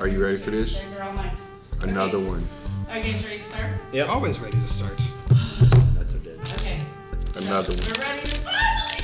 [0.00, 0.74] Are you ready for this?
[0.76, 1.32] There's our online.
[1.82, 2.26] Another Okay.
[2.28, 2.48] one.
[2.88, 3.70] Okay, guys ready to start?
[3.92, 4.08] Yep.
[4.08, 4.98] Always ready to start.
[5.96, 6.38] That's a dead.
[6.60, 6.80] Okay.
[7.32, 7.82] So Another one.
[7.82, 9.02] We're ready to finally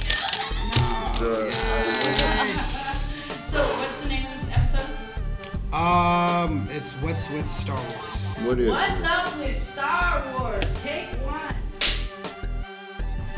[1.18, 1.52] do it.
[3.44, 5.74] So, what's the name of this episode?
[5.74, 8.36] Um, it's what's with Star Wars.
[8.42, 9.06] What is What's it?
[9.06, 10.74] up with Star Wars?
[10.82, 11.54] Take one.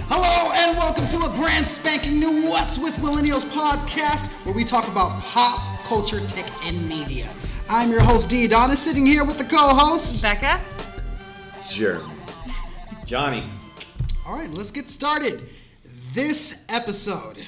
[0.09, 4.87] Hello and welcome to a brand spanking new What's with Millennials podcast, where we talk
[4.89, 7.27] about pop culture, tech, and media.
[7.69, 10.23] I'm your host D Adonis, sitting here with the co-host.
[10.23, 10.61] Becca?
[11.69, 12.05] Jeremy.
[13.05, 13.43] Johnny.
[14.25, 15.43] All right, let's get started.
[16.15, 17.39] This episode,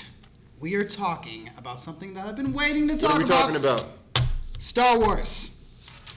[0.60, 3.58] we are talking about something that I've been waiting to talk What talk are we
[3.58, 3.78] about.
[3.78, 4.28] talking about?
[4.58, 5.64] Star Wars.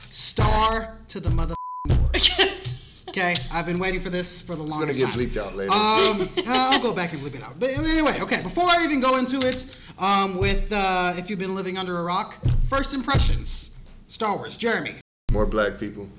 [0.09, 1.55] Star to the mother
[1.87, 2.41] Wars.
[3.09, 5.09] okay, I've been waiting for this for the longest time.
[5.09, 5.43] It's gonna get time.
[5.45, 5.71] bleeped out later.
[5.71, 7.59] Um, uh, I'll go back and bleep it out.
[7.59, 8.41] But anyway, okay.
[8.41, 12.03] Before I even go into it, um, with uh, if you've been living under a
[12.03, 12.35] rock,
[12.67, 13.77] first impressions,
[14.11, 14.57] Star Wars.
[14.57, 14.95] Jeremy,
[15.31, 16.09] More black people.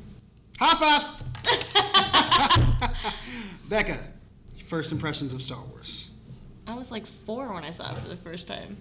[0.58, 1.02] high five.
[3.68, 3.98] Becca,
[4.66, 6.10] first impressions of Star Wars.
[6.66, 8.76] I was like four when I saw it for the first time.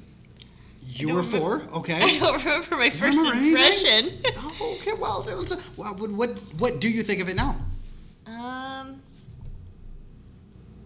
[0.88, 1.94] You don't were remember- okay.
[2.02, 4.12] I don't remember my first remember impression.
[4.38, 5.26] Oh, okay, well,
[5.78, 7.56] well, what, what what do you think of it now?
[8.28, 9.02] um,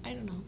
[0.04, 0.42] I don't know.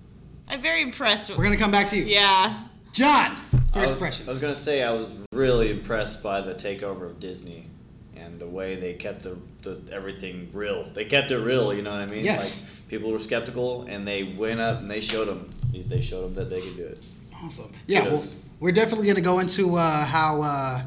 [0.50, 1.38] I'm very impressed with.
[1.38, 2.06] We're gonna come back to you.
[2.06, 2.64] yeah.
[2.92, 3.38] John,
[3.78, 4.30] first I was, impressions.
[4.30, 7.68] I was gonna say I was really impressed by the takeover of Disney
[8.16, 10.84] and the way they kept the, the everything real.
[10.94, 11.74] They kept it real.
[11.74, 12.24] You know what I mean?
[12.24, 12.76] Yes.
[12.76, 15.50] Like, people were skeptical, and they went up and they showed them.
[15.74, 17.06] They showed them that they could do it.
[17.44, 17.72] Awesome.
[17.86, 18.24] Yeah, well,
[18.60, 20.82] we're definitely going to go into uh, how uh,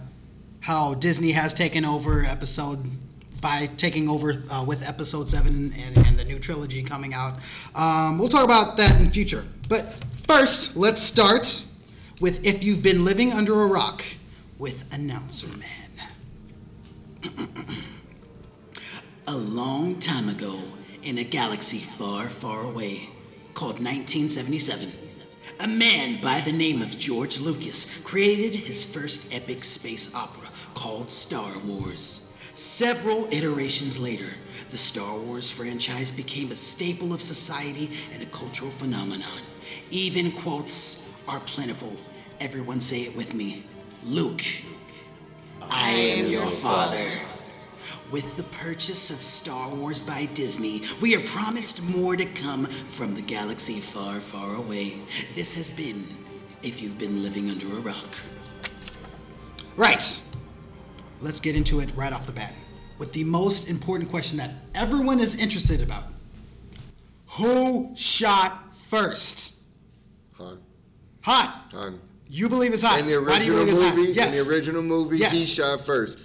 [0.60, 2.84] how Disney has taken over episode
[3.40, 7.40] by taking over uh, with episode seven and, and the new trilogy coming out.
[7.74, 9.44] Um, we'll talk about that in future.
[9.68, 9.82] But
[10.26, 11.46] first, let's start
[12.20, 14.04] with if you've been living under a rock
[14.58, 15.90] with announcer man.
[19.26, 20.58] a long time ago,
[21.02, 23.08] in a galaxy far, far away,
[23.54, 24.90] called 1977,
[25.60, 31.10] a man by the name of George Lucas created his first epic space opera called
[31.10, 32.34] Star Wars.
[32.40, 34.28] Several iterations later,
[34.70, 39.40] the Star Wars franchise became a staple of society and a cultural phenomenon.
[39.90, 41.96] Even quotes are plentiful.
[42.40, 43.64] Everyone say it with me.
[44.02, 44.40] Luke,
[45.70, 47.06] I am your father.
[48.10, 53.14] With the purchase of Star Wars by Disney, we are promised more to come from
[53.14, 54.94] the galaxy far, far away.
[55.34, 55.96] This has been
[56.66, 58.08] If You've Been Living Under a Rock.
[59.76, 60.02] Right.
[61.20, 62.54] Let's get into it right off the bat
[62.96, 66.04] with the most important question that everyone is interested about
[67.32, 69.60] Who shot first?
[70.38, 70.58] Han.
[71.22, 71.66] Hot.
[71.72, 72.00] Han.
[72.30, 73.00] You believe it's hot.
[73.00, 73.96] In the Why do you original believe it's hot?
[73.96, 74.38] movie, Yes.
[74.40, 75.48] in the original movie, he Yes.
[75.48, 76.18] shot first.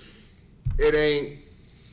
[0.78, 1.40] It ain't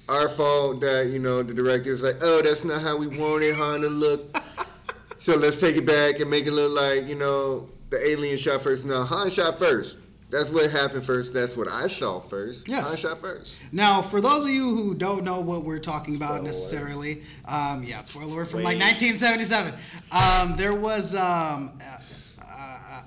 [0.09, 3.81] our fault that you know the director's like, oh, that's not how we wanted Han
[3.81, 4.37] to look.
[5.19, 8.61] so let's take it back and make it look like you know the alien shot
[8.63, 8.85] first.
[8.85, 9.99] No, Han shot first.
[10.31, 11.33] That's what happened first.
[11.35, 12.67] That's what I saw first.
[12.69, 12.89] Yes.
[13.03, 13.73] Han shot first.
[13.73, 17.83] Now, for those of you who don't know what we're talking about Spoiler necessarily, um,
[17.85, 18.83] yeah, spoiler alert from like Wait.
[18.83, 19.75] 1977.
[20.11, 21.73] Um, there was um,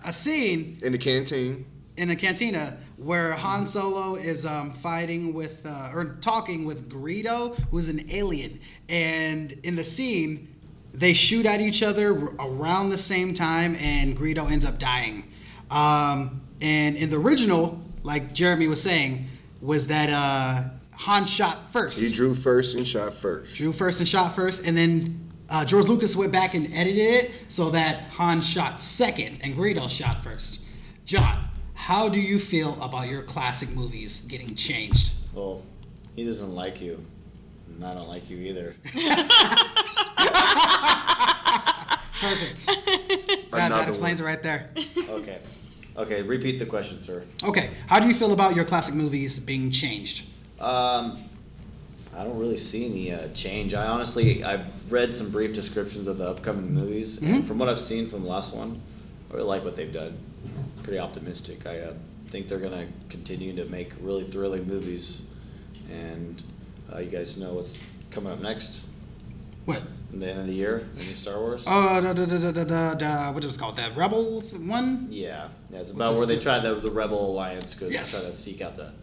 [0.07, 1.65] a, scene In the canteen.
[1.97, 7.57] in a cantina where Han Solo is um, fighting with uh, or talking with Greedo,
[7.71, 10.47] who's an alien, and in the scene
[10.93, 15.29] they shoot at each other around the same time, and Greedo ends up dying.
[15.69, 19.25] Um, and in the original, like Jeremy was saying,
[19.61, 23.57] was that uh, Han shot first He drew first and shot first.
[23.57, 27.31] drew first and shot first, and then uh, George Lucas went back and edited it
[27.47, 30.65] so that Han shot second and Greedo shot first.
[31.05, 35.13] John, how do you feel about your classic movies getting changed?
[35.33, 35.61] Well,
[36.15, 37.03] he doesn't like you,
[37.67, 38.75] and I don't like you either.
[42.21, 42.65] Perfect.
[43.51, 44.31] that, that explains one.
[44.31, 44.69] it right there.
[45.09, 45.39] Okay.
[45.97, 46.21] Okay.
[46.23, 47.23] Repeat the question, sir.
[47.43, 50.27] Okay, how do you feel about your classic movies being changed?
[50.59, 51.21] Um,
[52.17, 53.73] I don't really see any uh, change.
[53.73, 57.79] I honestly, I've read some brief descriptions of the upcoming movies, and from what I've
[57.79, 58.81] seen from the last one,
[59.29, 60.17] I really like what they've done.
[60.83, 61.65] Pretty optimistic.
[61.65, 61.93] I uh,
[62.27, 65.23] think they're gonna continue to make really thrilling movies,
[65.91, 66.41] and
[66.93, 67.77] uh, you guys know what's
[68.11, 68.83] coming up next
[69.65, 69.81] What?
[70.13, 71.65] in the end of the year, new Star Wars.
[71.67, 73.75] Uh, da, da, da, da, da, da, da, what was it called?
[73.77, 75.07] That Rebel one?
[75.09, 78.11] yeah, yeah, it's about where they try the the Rebel Alliance because Yes.
[78.13, 78.93] they try to seek out the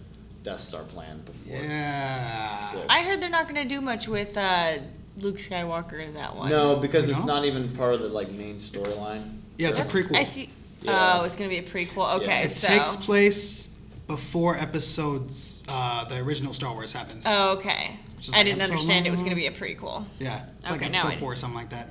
[0.42, 1.54] Death Star plan before.
[1.54, 2.74] it's- Yeah.
[2.74, 2.84] Yeah.
[2.88, 4.78] I heard they're not going to do much with uh,
[5.18, 6.50] Luke Skywalker in that one.
[6.50, 7.26] No, because it's No?
[7.26, 9.38] not even part of the like main storyline.
[9.58, 10.16] Yeah, it's a That's- prequel.
[10.16, 10.48] I fe-
[10.82, 11.18] Yeah.
[11.20, 12.16] Oh, it's going to be a prequel.
[12.16, 12.40] Okay, Yeah.
[12.44, 13.68] it so takes place
[14.08, 17.24] before episodes, uh, the original Star Wars happens.
[17.28, 17.96] Oh, okay.
[18.16, 19.30] Which is I like didn't episode understand it was one.
[19.34, 20.04] going to be a prequel.
[20.18, 21.90] Yeah, it's like Okay, now episode I- four or something like that.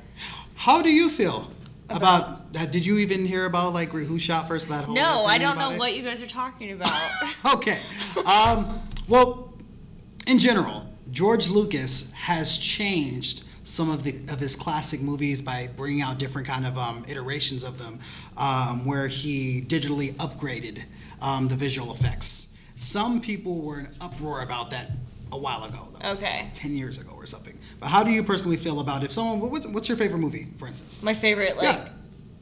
[0.55, 1.49] How do you feel
[1.97, 2.41] about?
[2.57, 4.69] uh, did you even hear about like who shot first?
[4.69, 5.79] That whole No, I don't know it?
[5.79, 6.91] what you guys are talking about.
[7.55, 7.79] okay.
[8.25, 9.53] Um, well,
[10.27, 16.01] in general, George Lucas has changed some of the of his classic movies by bringing
[16.01, 17.99] out different kind of um, iterations of them,
[18.37, 20.83] um, where he digitally upgraded
[21.21, 22.57] um, the visual effects.
[22.75, 24.89] Some people were in uproar about that
[25.31, 25.87] a while ago.
[25.99, 26.49] That was Okay.
[26.53, 27.57] ten years ago or something.
[27.81, 29.51] But how do you personally feel about if someone?
[29.51, 31.01] What's, what's your favorite movie, for instance?
[31.03, 31.81] My favorite, like,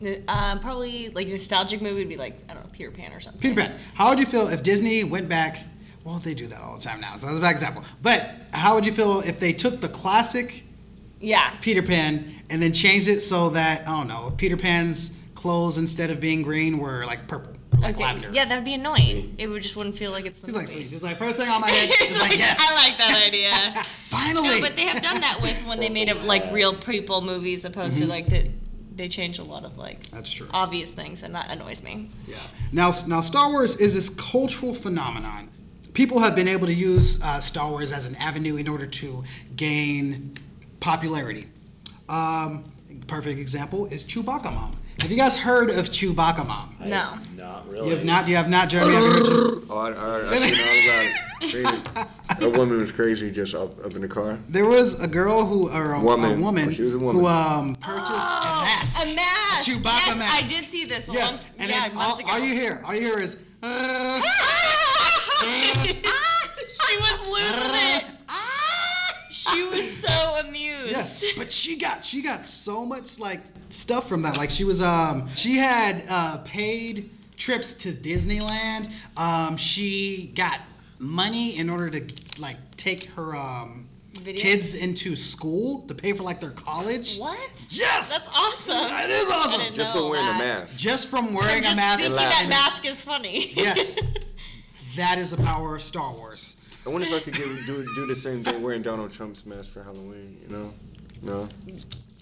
[0.02, 3.20] n- um, probably like nostalgic movie would be like I don't know Peter Pan or
[3.22, 3.42] something.
[3.42, 3.80] Peter Pan.
[3.96, 5.58] How would you feel if Disney went back?
[6.04, 7.84] Well, they do that all the time now, so that's a bad example.
[8.02, 10.64] But how would you feel if they took the classic
[11.22, 11.52] Yeah.
[11.62, 16.10] Peter Pan and then changed it so that I don't know Peter Pan's clothes instead
[16.10, 18.04] of being green were like purple, or like Okay.
[18.04, 18.30] lavender?
[18.34, 19.36] Yeah, that'd be annoying.
[19.38, 20.82] It would just wouldn't feel like it's the He's like movie.
[20.82, 21.88] sweet, just like first thing on my head.
[22.00, 23.84] He's like, like, yes, I like that idea.
[23.84, 24.48] finally.
[24.50, 27.64] no, but they have done that with when they made up like real people movies,
[27.66, 28.06] opposed Mm-hmm.
[28.06, 28.50] to like that.
[28.96, 30.48] They change a lot of like That's true.
[30.54, 32.10] obvious things, and that annoys me.
[32.28, 32.36] Yeah.
[32.74, 35.50] Now, now Star Wars is this cultural phenomenon.
[35.94, 39.24] People have been able to use uh, Star Wars as an avenue in order to
[39.56, 40.34] gain
[40.82, 41.46] popularity.
[42.10, 42.66] Um,
[43.08, 44.76] perfect example is Chewbacca Mom.
[45.02, 46.76] Have you guys heard of Chewbacca Mom?
[46.80, 47.14] I- No.
[47.38, 47.90] Not really.
[47.90, 48.28] You have not.
[48.28, 48.94] You have not, Jeremy.
[48.94, 51.86] Have you heard Chew- Oh, I, I, I seen all about it.
[51.96, 52.06] Crazy.
[52.40, 54.38] That woman was crazy just up, up in the car.
[54.48, 56.40] There was a girl who, or a Woman.
[56.40, 57.22] a woman, Oh, she was a woman.
[57.22, 59.04] who um, purchased a mask.
[59.04, 59.68] A mask.
[59.68, 60.34] A Chewbacca yes, mask.
[60.38, 61.10] I did see this.
[61.10, 62.30] A Yes, long, and yeah, then all, months ago.
[62.32, 63.46] all you hear, all you hear is.
[63.62, 64.22] Uh,
[70.02, 70.92] so amused.
[70.92, 74.38] Yes, but she got she got so much like stuff from that.
[74.38, 78.92] Like she was um she had uh paid trips to Disneyland.
[79.18, 80.60] Um she got
[81.00, 83.86] money in order to like take her um
[84.22, 84.42] Video?
[84.42, 87.18] kids into school to pay for like their college.
[87.18, 87.38] What?
[87.70, 88.12] Yes.
[88.12, 88.90] That's awesome.
[88.90, 89.74] That is awesome.
[89.74, 90.38] Just from wearing that.
[90.38, 90.78] the mask.
[90.78, 92.00] Just from wearing Just a mask.
[92.02, 93.54] thinking that mask is funny.
[93.54, 94.02] Yes.
[94.98, 96.59] that is the power of Star Wars.
[96.86, 99.72] I wonder if I could do, do, do the same thing wearing Donald Trump's mask
[99.72, 100.72] for Halloween, you know?
[101.22, 101.48] No.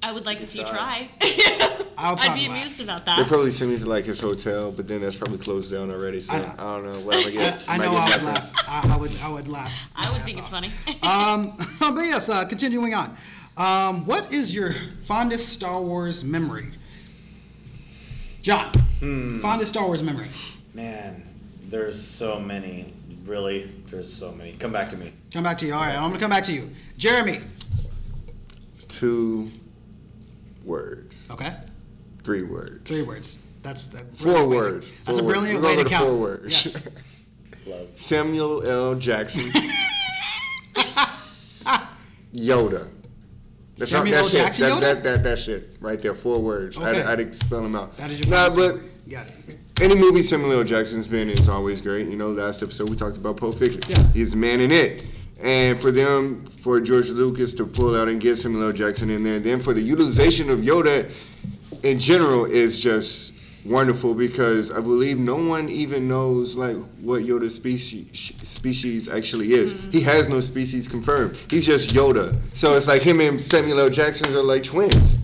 [0.03, 1.09] I would like to see you Try.
[1.19, 1.19] try.
[1.97, 2.57] I'll I'd probably be laugh.
[2.61, 3.17] amused about that.
[3.17, 3.29] They that.
[3.29, 6.19] probably send me to like his hotel, but then that's probably closed down already.
[6.21, 6.99] So I I, don't know.
[7.01, 7.65] What I I, get?
[7.67, 8.53] I might know get I would laugh.
[8.67, 9.89] I, I would I would laugh.
[9.95, 10.69] I would think ass it's funny.
[11.03, 11.57] Um,
[11.95, 13.15] but yes, uh, continuing on.
[13.57, 16.67] Um, what is your fondest Star Wars memory?
[18.43, 19.39] John, Hmm.
[19.39, 20.27] fondest Star Wars memory.
[20.73, 21.23] Man,
[21.67, 22.93] there's so many.
[23.27, 24.53] Really, there's so many.
[24.53, 25.11] Come back to me.
[25.33, 25.73] Come back to you.
[25.73, 26.69] All right, I'm gonna come back to you.
[26.97, 27.39] Jeremy.
[28.87, 29.49] Two
[30.63, 31.29] words.
[31.31, 31.53] Okay,
[32.23, 32.89] Three words.
[32.89, 33.47] three words.
[33.63, 34.91] That's the Four brilliant to- words.
[35.05, 35.65] That's a brilliant words.
[35.77, 36.05] way to gonna go count.
[36.09, 36.53] Four words.
[36.53, 36.87] Yes.
[37.67, 37.87] Love.
[37.97, 38.95] Samuel L.
[38.95, 39.41] Jackson.
[42.33, 42.87] Yoda.
[43.75, 44.29] That's all- Samuel that L.
[44.29, 44.41] shit.
[44.41, 44.81] Jackson that, Yoda?
[44.81, 46.15] That, that, that shit right there.
[46.15, 46.77] Four words.
[46.77, 47.01] Okay.
[47.03, 47.95] I, I didn't spell them out.
[47.97, 48.77] That is your Nah, but.
[49.09, 49.56] Got it.
[49.81, 50.63] Any movie Samuel L.
[50.63, 52.07] Jackson's been in is always great.
[52.07, 53.81] You know, last episode we talked about Pulp Fiction.
[53.87, 54.03] Yeah.
[54.13, 55.05] He's the man in it.
[55.41, 58.71] And for them, for George Lucas to pull out and get Samuel L.
[58.71, 61.11] Jackson in there, and then for the utilization of Yoda
[61.83, 63.33] in general is just
[63.63, 69.73] wonderful because I believe no one even knows like what Yoda's species species actually is.
[69.73, 69.91] Mm-hmm.
[69.91, 71.37] He has no species confirmed.
[71.49, 72.39] He's just Yoda.
[72.55, 73.89] So it's like him and Samuel L.
[73.89, 75.17] Jackson are like twins.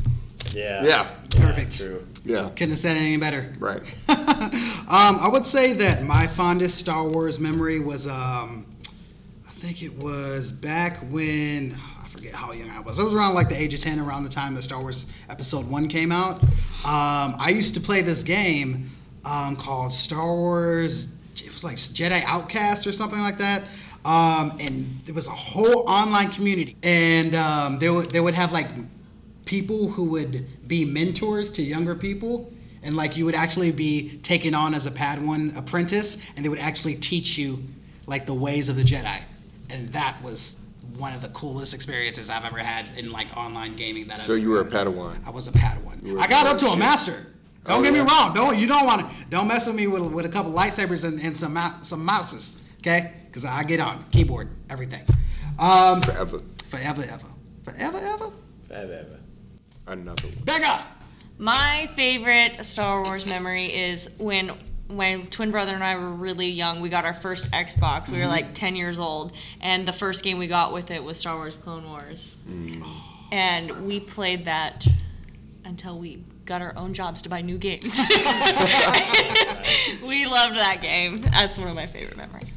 [0.54, 0.84] Yeah.
[0.84, 1.10] Yeah.
[1.32, 1.75] Perfect.
[1.75, 2.06] True.
[2.25, 2.50] Yeah.
[2.50, 3.54] Couldn't have said it any better.
[3.60, 3.82] Right.
[4.90, 8.66] um, I would say that my fondest Star Wars memory was, um,
[9.46, 13.00] I think it was back when I forget how young I was.
[13.00, 15.70] It was around like the age of ten, around the time that Star Wars Episode
[15.70, 16.42] One came out.
[16.44, 18.90] Um, I used to play this game
[19.25, 21.16] um, called Star Wars.
[21.36, 23.63] It was like Jedi Outcast or something like that.
[24.06, 28.52] Um, and it was a whole online community, and um, they would they would have
[28.52, 28.68] like
[29.46, 32.52] people who would be mentors to younger people
[32.84, 36.60] and like you would actually be taken on as a padawan apprentice and they would
[36.60, 37.63] actually teach you
[38.08, 39.22] like the ways of the jedi
[39.70, 40.66] and that was
[40.98, 44.42] one of the coolest experiences i've ever had in like online gaming that So I've
[44.42, 44.66] you were a.
[44.66, 45.25] Padawan.
[45.25, 47.28] i was a padawan were i got up to a master
[47.66, 48.04] don't Oh, get yeah?
[48.04, 50.52] me wrong don't you don't want to don't mess with me with, with a couple
[50.52, 55.04] lightsabers and, and some some mouses okay because i get on keyboard everything
[55.60, 56.42] um Forever.
[56.68, 57.28] forever ever
[57.63, 58.30] forever ever
[58.68, 59.20] Forever ever.
[59.86, 60.44] Another one.
[60.46, 60.86] Becca!
[61.44, 64.50] My favorite Star Wars memory is when
[64.88, 66.80] my twin brother and I were really young.
[66.80, 68.08] We got our first Xbox.
[68.08, 68.30] We were mm-hmm.
[68.30, 71.58] like 10 years old, and the first game we got with it was Star Wars
[71.58, 72.38] Clone Wars.
[72.50, 72.86] Mm.
[73.34, 74.88] And we played that
[75.66, 77.84] until we got our own jobs to buy new games.
[80.02, 81.24] we loved that game.
[81.24, 82.56] That's one of my favorite memories.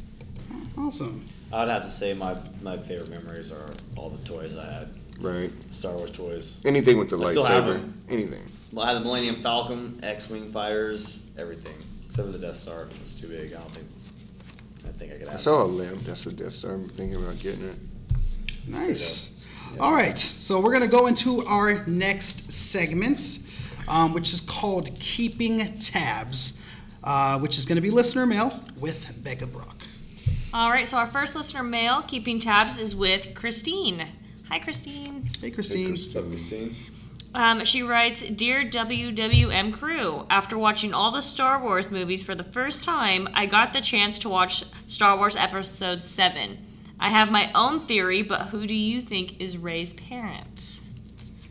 [0.77, 1.27] Awesome.
[1.51, 4.89] I would have to say my my favorite memories are all the toys I had,
[5.19, 5.51] Right.
[5.71, 6.61] Star Wars toys.
[6.63, 7.91] Anything with the I lightsaber.
[8.09, 8.43] Anything.
[8.71, 11.75] Well, I had the Millennium Falcon, X-wing fighters, everything
[12.07, 12.83] except for the Death Star.
[12.83, 13.53] It was too big.
[13.53, 13.87] I don't think.
[14.87, 15.33] I think I could have.
[15.33, 15.39] I it.
[15.39, 15.99] saw a lamp.
[15.99, 16.73] That's a Death Star.
[16.73, 17.77] I'm thinking about getting it.
[18.67, 19.45] Nice.
[19.79, 23.19] All right, so we're gonna go into our next segment,
[23.89, 26.65] um, which is called "Keeping Tabs,"
[27.03, 29.75] uh, which is gonna be listener mail with Becca Brock.
[30.53, 34.07] All right, so our first listener mail, keeping tabs, is with Christine.
[34.49, 35.25] Hi, Christine.
[35.41, 35.91] Hey, Christine.
[35.91, 36.75] What's up, Christine?
[37.37, 42.43] Um, she writes, Dear WWM crew, after watching all the Star Wars movies for the
[42.43, 46.57] first time, I got the chance to watch Star Wars Episode 7.
[46.99, 50.81] I have my own theory, but who do you think is Rey's parents?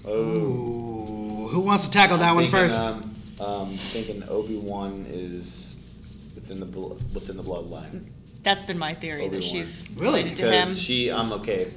[0.04, 1.46] Oh.
[1.52, 2.92] Who wants to tackle that one thinking, first?
[3.40, 5.92] Um, um, thinking Obi Wan is
[6.34, 8.06] within the blo- within the bloodline
[8.42, 9.30] That's been my theory, Obi-Wan.
[9.40, 10.22] that she's Really?
[10.24, 10.50] related to him.
[10.62, 11.12] because she.
[11.12, 11.68] I'm okay.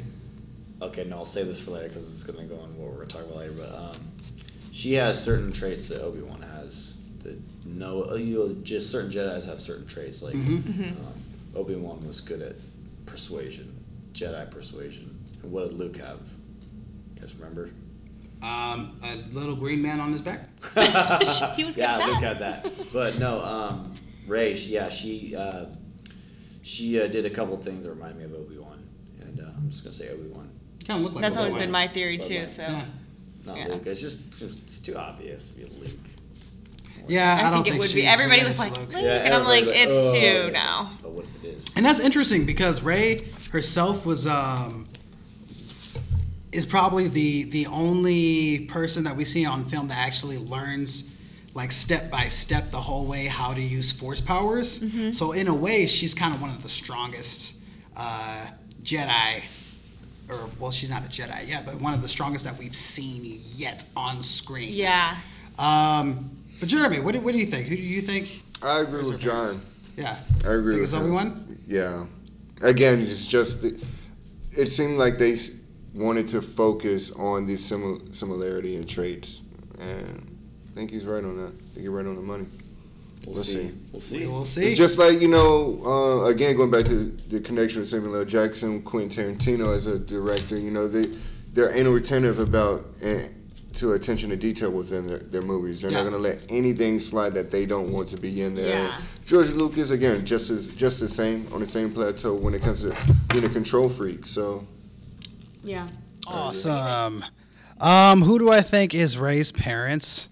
[0.81, 3.07] Okay, no, I'll save this for later because it's gonna go on what we're gonna
[3.07, 3.53] talk about later.
[3.57, 3.95] But um,
[4.71, 6.95] she has certain traits that Obi Wan has.
[7.24, 10.21] That no, uh, you know, just certain Jedi's have certain traits.
[10.24, 10.83] Like Mm-hmm.
[11.05, 11.13] um,
[11.55, 12.55] Obi Wan was good at
[13.05, 13.75] persuasion,
[14.13, 15.17] Jedi persuasion.
[15.43, 16.19] And what did Luke have?
[17.15, 17.69] You guys remember?
[18.41, 20.48] Um, a little green man on his back.
[21.57, 21.98] he was good yeah.
[22.05, 22.71] Luke had that.
[22.93, 23.93] But no, um,
[24.27, 25.65] Rey, she, yeah, she uh,
[26.62, 28.88] she uh, did a couple things that remind me of Obi Wan,
[29.21, 30.49] and uh, I'm just gonna say Obi Wan,
[30.89, 31.22] Kind of look like.
[31.22, 32.48] That's a always been my theory, too, Bloodline.
[32.48, 32.62] so.
[32.63, 32.86] Yeah.
[33.46, 33.67] not Yeah.
[33.67, 33.86] Luke.
[33.86, 36.00] It's just it's, it's too obvious to be a Luke.
[37.08, 38.01] Yeah, I, I, don't think it would be.
[38.01, 39.22] she's Everybody was related like, to Luke, Luke.
[39.24, 40.91] and I'm like, everybody's it's "Oh, two yes." now.
[41.01, 41.74] But what if it is?
[41.75, 44.88] And that's interesting because Rey herself was um
[46.51, 51.15] is probably the the only person that we see on film that actually learns
[51.53, 54.84] like step by step the whole way how to use force powers.
[55.15, 57.63] So in a way, she's kind of one of the strongest
[57.96, 58.48] uh,
[58.84, 59.43] Jedi,
[60.29, 63.39] or well, she's not a Jedi yet, but one of the strongest that we've seen
[63.55, 64.74] yet on screen.
[64.74, 65.15] Yeah.
[65.57, 67.67] Um, but Jeremy, what do, what do you think?
[67.67, 68.43] Who do you think?
[68.63, 69.45] I agree with John.
[69.45, 69.65] parents?
[69.98, 70.93] Yeah, I agree think with it's.
[70.93, 71.57] Obi Wan.
[71.67, 72.05] Yeah.
[72.62, 73.86] Again, it's just the,
[74.55, 75.36] it seemed like they
[75.93, 79.41] wanted to focus on the simil- similarity and traits,
[79.79, 80.38] and
[80.69, 81.53] I think he's right on that.
[81.53, 82.45] I think you're right on the money.
[83.26, 83.68] We'll Let's see.
[83.68, 83.74] see.
[83.92, 84.26] We'll see.
[84.28, 84.66] We'll see.
[84.68, 88.26] It's just like you know, uh, again going back to the connection with Samuel L.
[88.26, 90.58] Jackson, Quentin Tarantino as a director.
[90.58, 91.06] You know, they
[91.54, 93.20] they're anal retentive about uh,
[93.74, 95.82] to attention to detail within their, their movies.
[95.82, 96.04] They're Yeah.
[96.04, 98.68] not going to let anything slide that they don't want to be in there.
[98.68, 99.02] Yeah.
[99.28, 102.82] George Lucas again, just as just the same on the same plateau when it comes
[102.84, 102.96] to
[103.30, 104.26] being a control freak.
[104.26, 104.66] So
[105.64, 105.88] Yeah.
[106.26, 107.24] Awesome.
[107.82, 110.30] Um, who do I think is Rey's parents?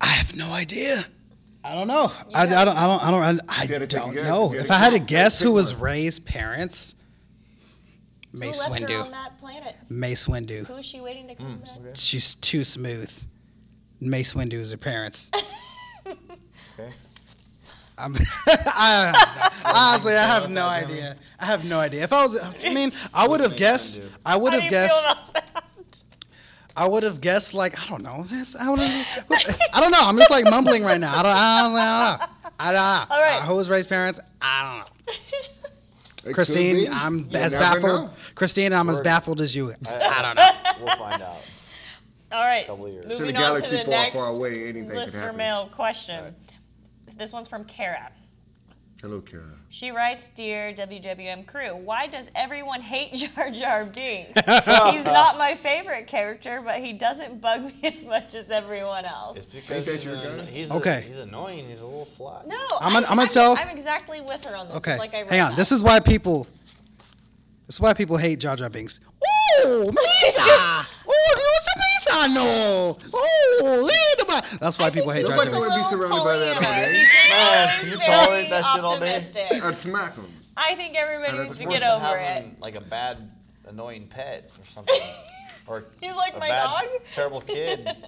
[0.00, 1.04] I have no idea.
[1.64, 2.12] I don't know.
[2.34, 2.76] I, I don't.
[2.76, 3.02] I don't.
[3.02, 3.40] I don't.
[3.48, 4.24] I, You gotta take a don't guess.
[4.24, 4.52] know.
[4.52, 5.74] You If I had to guess who was.
[5.74, 6.94] Rey's parents,
[8.32, 9.10] Mace Who left her on Windu.
[9.10, 9.74] that planet?
[9.88, 10.66] Mace Windu.
[10.66, 11.96] Who is she waiting to come back?
[11.96, 13.12] She's too smooth.
[14.00, 15.30] Mace Windu is her parents.
[17.98, 18.14] I'm,
[18.46, 21.16] I, honestly, I have no idea.
[21.40, 22.02] I have no idea.
[22.04, 24.02] If I was, I mean, I would have guessed.
[24.24, 25.08] I would have guessed.
[26.76, 28.10] I would have guessed like I don't know.
[28.10, 30.00] I, would I don't know.
[30.02, 31.16] I'm just like mumbling right now.
[31.18, 31.32] I don't.
[31.32, 32.52] I don't, I don't know.
[32.58, 33.14] I don't know.
[33.14, 33.42] All right.
[33.42, 34.20] Uh, who was Rey's parents?
[34.40, 35.14] I don't know.
[36.30, 36.88] it Christine.
[36.92, 37.82] I'm You as baffled.
[37.82, 38.10] know.
[38.34, 39.72] Christine, I'm as baffled as you.
[39.88, 40.84] I don't know.
[40.84, 41.36] We'll find out.
[42.32, 42.66] All right.
[42.66, 43.04] Couple years.
[43.04, 45.70] To the Moving on to galaxy the far, next far away, anything could listener mail
[45.74, 46.34] question.
[47.16, 48.10] This one's from Kara.
[49.02, 49.44] Hello, Kara.
[49.68, 54.28] She writes, "Dear WWM crew, why does everyone hate Jar Jar Binks?
[54.90, 59.36] He's not my favorite character, but he doesn't bug me as much as everyone else."
[59.36, 61.04] It's because that he's, your an- he's Okay.
[61.06, 61.68] he's annoying.
[61.68, 62.46] He's a little flat.
[62.48, 64.76] No, I'm gonna- I'm gonna tell- I'm exactly with her on this.
[64.76, 65.50] Okay, Like I hang on.
[65.50, 65.56] that.
[65.56, 66.46] This is why people.
[67.66, 69.00] This is why people hate Jar Jar Binks.
[69.64, 70.86] Ooh, Misa!
[71.08, 72.34] Ooh, what's a Misa?
[72.34, 72.98] No!
[73.14, 75.92] Ooh, lead the That's why I people hate he's Jar Nobody Jar just wanna Binks.
[75.92, 76.92] a be surrounded by that all day.
[76.92, 79.16] He's Man, you very tolerate that shit all day?
[79.16, 79.64] optimistic.
[79.64, 80.26] I'd smack him.
[80.56, 82.20] I think everybody needs that's to worse get than over it.
[82.20, 83.30] having like a bad,
[83.68, 84.94] annoying pet or something,
[85.66, 86.84] or He's like a my bad, dog.
[87.12, 87.88] terrible kid.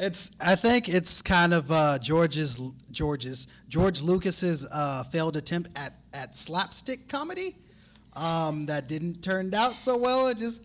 [0.00, 0.30] It's.
[0.40, 2.60] I think it's kind of uh, George's
[2.92, 7.56] George's George Lucas's uh, failed attempt at at slapstick comedy
[8.18, 10.28] um, that didn't turn out so well.
[10.28, 10.64] It just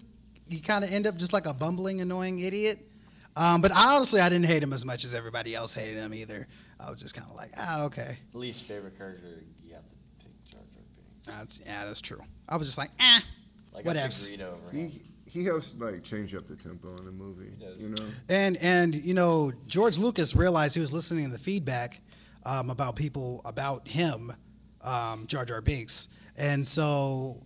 [0.50, 2.80] he kind of end up just like a bumbling, annoying idiot.
[3.36, 6.48] Um, but honestly, I didn't hate him as much as everybody else hated him either.
[6.80, 9.28] I was just kind of like, ah, okay, Least favorite character,
[9.66, 9.96] you have to
[10.26, 11.38] take Jar Jar Binks.
[11.38, 12.22] that's yeah, that's true.
[12.50, 13.24] I was just like, ah,
[13.74, 14.32] Like Whatevs.
[14.32, 14.90] I agreed over him.
[14.90, 17.52] He he helps like change up the tempo in the movie.
[17.60, 17.82] does.
[17.82, 22.02] You know, And and you know George Lucas realized he was listening to the feedback
[22.46, 24.32] um, about people about him,
[24.82, 27.46] um, Jar Jar Binks, and so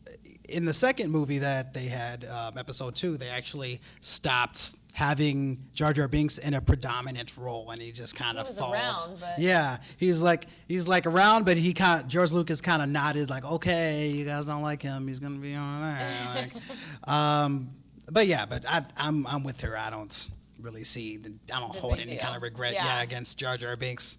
[0.49, 5.91] in the second movie that they had, um, episode two, they actually stopped having Jar
[5.93, 8.73] Jar Binks in a predominant role, and he just kind of was followed.
[8.73, 12.89] around, but- yeah, he's like he's like around, but he kind George Lucas kind of
[12.89, 16.09] nodded like, okay, you guys don't like him, he's gonna be on there.
[16.35, 16.53] Like,
[17.13, 17.69] um,
[18.11, 19.77] but yeah, but I, I'm I'm with her.
[19.77, 20.29] I don't
[20.61, 21.17] really see.
[21.17, 22.19] The, I don't The hold any deal.
[22.19, 22.73] kind of regret.
[22.73, 22.85] Yeah.
[22.85, 23.01] Yeah.
[23.03, 24.17] against Jar Jar Binks.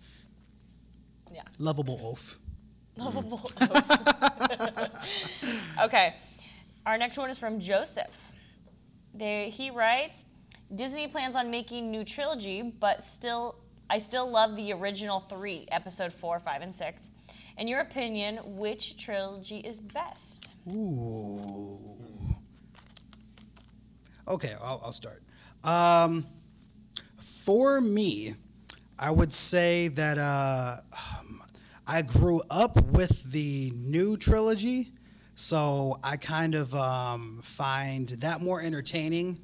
[1.33, 1.43] Yeah.
[1.59, 2.39] Lovable oaf.
[2.99, 3.51] Lovable.
[5.83, 6.15] okay.
[6.85, 8.33] Our next one is from Joseph.
[9.15, 10.25] They, he writes
[10.75, 13.57] Disney plans on making new trilogy, but still,
[13.89, 17.11] I still love the original three, episode four, five, and six.
[17.57, 20.49] In your opinion, which trilogy is best?
[20.73, 21.79] Ooh.
[24.27, 25.23] Okay, I'll, I'll start.
[25.65, 26.27] Um,
[27.19, 28.35] for me,
[28.99, 31.28] I would say that uh, um,
[31.89, 34.93] I grew up with the new trilogy,
[35.35, 39.39] so I kind of um, find that more entertaining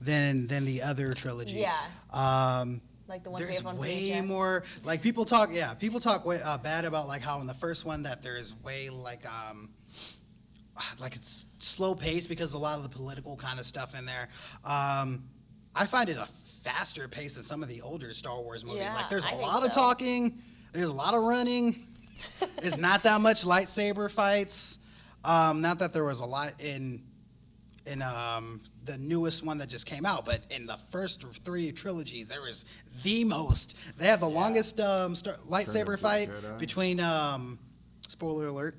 [0.00, 1.58] than than the other trilogy.
[1.58, 1.76] Yeah.
[2.12, 4.26] Um, Like the ones there's have on way VHS?
[4.26, 7.54] more like people talk yeah people talk way, uh, bad about like how in the
[7.54, 9.68] first one that there's way like um
[11.00, 14.28] like it's slow pace because a lot of the political kind of stuff in there
[14.64, 15.24] um
[15.74, 16.26] i find it a
[16.62, 19.36] faster pace than some of the older star wars movies Yeah, like there's I a
[19.36, 20.38] think lot of talking
[20.72, 21.76] there's a lot of running
[22.60, 24.78] there's not that much lightsaber fights
[25.24, 27.02] um not that there was a lot in
[27.86, 32.28] in um, the newest one that just came out, but in the first three trilogies,
[32.28, 32.66] there was
[33.02, 33.74] the most.
[33.98, 36.58] They have the longest um, star- lightsaber fight Jedi.
[36.58, 37.58] between, um,
[38.06, 38.76] spoiler alert,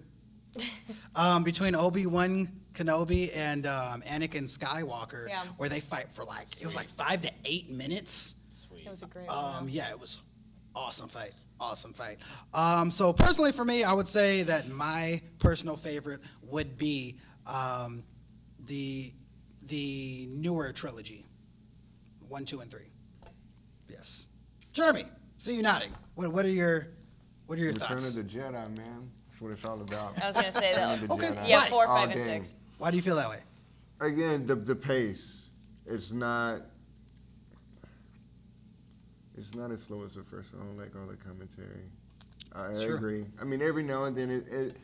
[1.15, 5.41] um, between Obi Wan Kenobi and um, Anakin Skywalker, Yeah.
[5.57, 8.35] where they fight for like it was like five to eight minutes.
[8.51, 8.85] Sweet.
[8.85, 9.55] It was a great one.
[9.63, 10.19] Um, yeah, it was
[10.75, 11.31] awesome fight.
[11.61, 12.17] Awesome fight.
[12.55, 18.03] Um, so personally, for me, I would say that my personal favorite would be um,
[18.65, 19.13] the
[19.61, 21.27] the newer trilogy,
[22.27, 22.89] one, two, and three.
[23.87, 24.29] Yes,
[24.73, 25.05] Jeremy.
[25.37, 25.91] See you nodding.
[26.15, 26.87] What, what are your
[27.45, 28.17] what are your Return thoughts?
[28.17, 29.11] of the Jedi, man.
[29.25, 30.19] That's what it's all about.
[30.21, 30.99] I was gonna say Return that.
[31.07, 31.27] the Okay.
[31.27, 31.47] Jedi.
[31.47, 32.23] Yeah, four, All and day.
[32.25, 32.55] six.
[32.79, 33.39] Why do you feel that way?
[33.99, 35.49] Again, the the pace.
[35.85, 36.61] It's not.
[39.41, 40.61] It's not as slow as the first one.
[40.61, 41.89] I don't like all the commentary.
[42.53, 42.95] I Sure.
[42.95, 43.25] agree.
[43.41, 44.77] I mean, every now and then, it, it.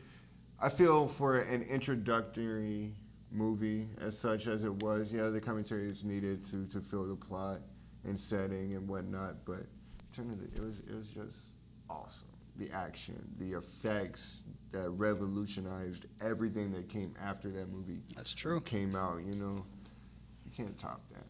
[0.60, 2.92] I feel for an introductory
[3.30, 7.14] movie, as such as it was, yeah, the commentary is needed to to fill the
[7.14, 7.60] plot
[8.02, 9.44] and setting and whatnot.
[9.44, 9.66] But
[10.16, 11.54] the, it was it was just
[11.88, 12.26] awesome.
[12.56, 14.42] The action, the effects
[14.72, 18.60] that revolutionized everything that came after that movie That's true.
[18.60, 19.20] came out.
[19.24, 19.64] You know,
[20.44, 21.27] you can't top that.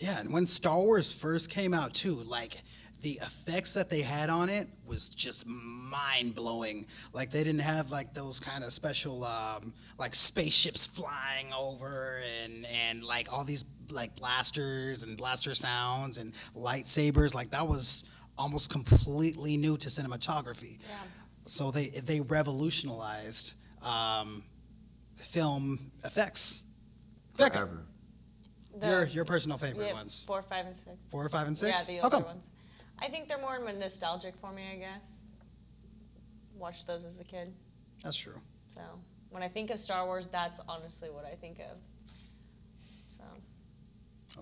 [0.00, 2.62] Yeah, and when Star Wars first came out too, like
[3.02, 6.86] the effects that they had on it was just mind blowing.
[7.12, 12.66] Like they didn't have like those kind of special um, like spaceships flying over and
[12.66, 17.34] and like all these like blasters and blaster sounds and lightsabers.
[17.34, 18.04] Like that was
[18.38, 20.78] almost completely new to cinematography.
[20.80, 20.96] Yeah.
[21.46, 24.44] So they they revolutionized um,
[25.16, 26.64] film effects.
[27.36, 27.86] Becca, Forever.
[28.80, 30.24] The- your your personal favorite yeah, ones.
[30.26, 30.96] Four, five, and six.
[31.10, 31.88] Four, five, and six.
[31.88, 32.24] Yeah, the How older come?
[32.36, 32.50] ones.
[32.98, 35.12] I think they're more nostalgic for me, I guess.
[36.56, 37.52] Watched those as a kid.
[38.02, 38.40] That's true.
[38.74, 38.80] So
[39.30, 41.76] when I think of Star Wars, that's honestly what I think of.
[43.08, 43.22] So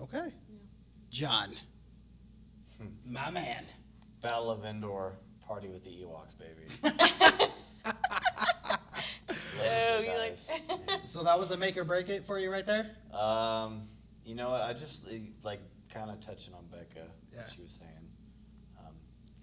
[0.03, 0.29] Okay.
[1.09, 1.49] John.
[3.05, 3.65] My man.
[4.21, 5.13] Battle of Endor,
[5.45, 6.67] party with the Ewoks, baby.
[9.61, 10.37] Oh, you like-
[11.05, 12.89] So that was a make or break it for you right there?
[13.13, 13.87] Um,
[14.29, 14.61] you know what?
[14.61, 15.59] I just eh, like
[15.91, 17.07] kind of touching on Becca.
[17.33, 17.37] Yeah.
[17.39, 18.07] What she was saying.
[18.77, 18.93] Um,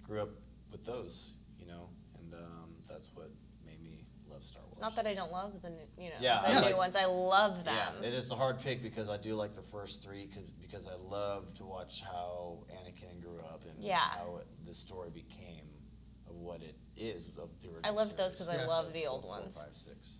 [0.05, 0.31] grew up
[0.71, 1.89] with those, you know,
[2.21, 3.31] and um, that's what
[3.67, 4.81] made me love Star Wars.
[4.81, 6.95] not that I don't love the new, you know, Yeah, the I new like- ones.
[6.97, 7.75] I love them.
[8.01, 10.87] Yeah, it is a hard pick because I do like the first three cause, because
[10.87, 13.99] I love to watch how Anakin grew up and Yeah.
[13.99, 15.67] how it, the story became
[16.29, 18.63] of what it is of the original I love those because series.
[18.63, 19.57] I love the Four, old four, ones.
[19.61, 20.19] five, six.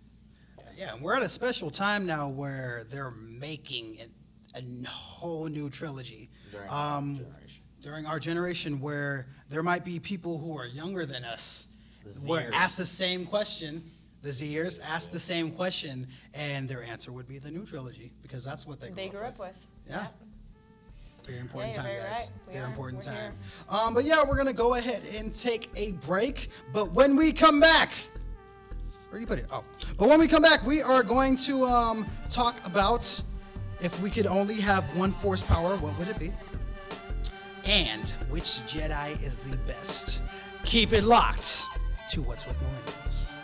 [0.77, 4.09] Yeah, and we're at a special time now where they're making an,
[4.57, 6.29] a whole new trilogy.
[6.51, 7.63] During our Um, generation.
[7.81, 11.67] During our generation, where there might be people who are younger than us,
[12.03, 12.51] The were Zers.
[12.53, 13.91] asked the same question.
[14.23, 18.43] The Zers asked the same question, and their answer would be the new trilogy because
[18.43, 19.55] that's what they grew, They grew up with.
[19.87, 20.01] Yeah.
[20.01, 20.13] Yep.
[21.27, 22.31] Very important Yeah, time, you're very guys.
[22.31, 22.47] right.
[22.47, 22.67] We Very are.
[22.69, 23.37] important We're time.
[23.69, 26.49] Um, but yeah, we're gonna go ahead and take a break.
[26.73, 27.93] But when we come back,
[29.09, 29.47] where do you put it?
[29.51, 29.63] Oh,
[29.97, 33.21] but when we come back, we are going to um, talk about
[33.79, 36.31] If we could only have one force power, what would it be?
[37.63, 40.23] And which Jedi is the best?
[40.63, 41.65] Keep it locked
[42.09, 43.39] to What's with Millennials.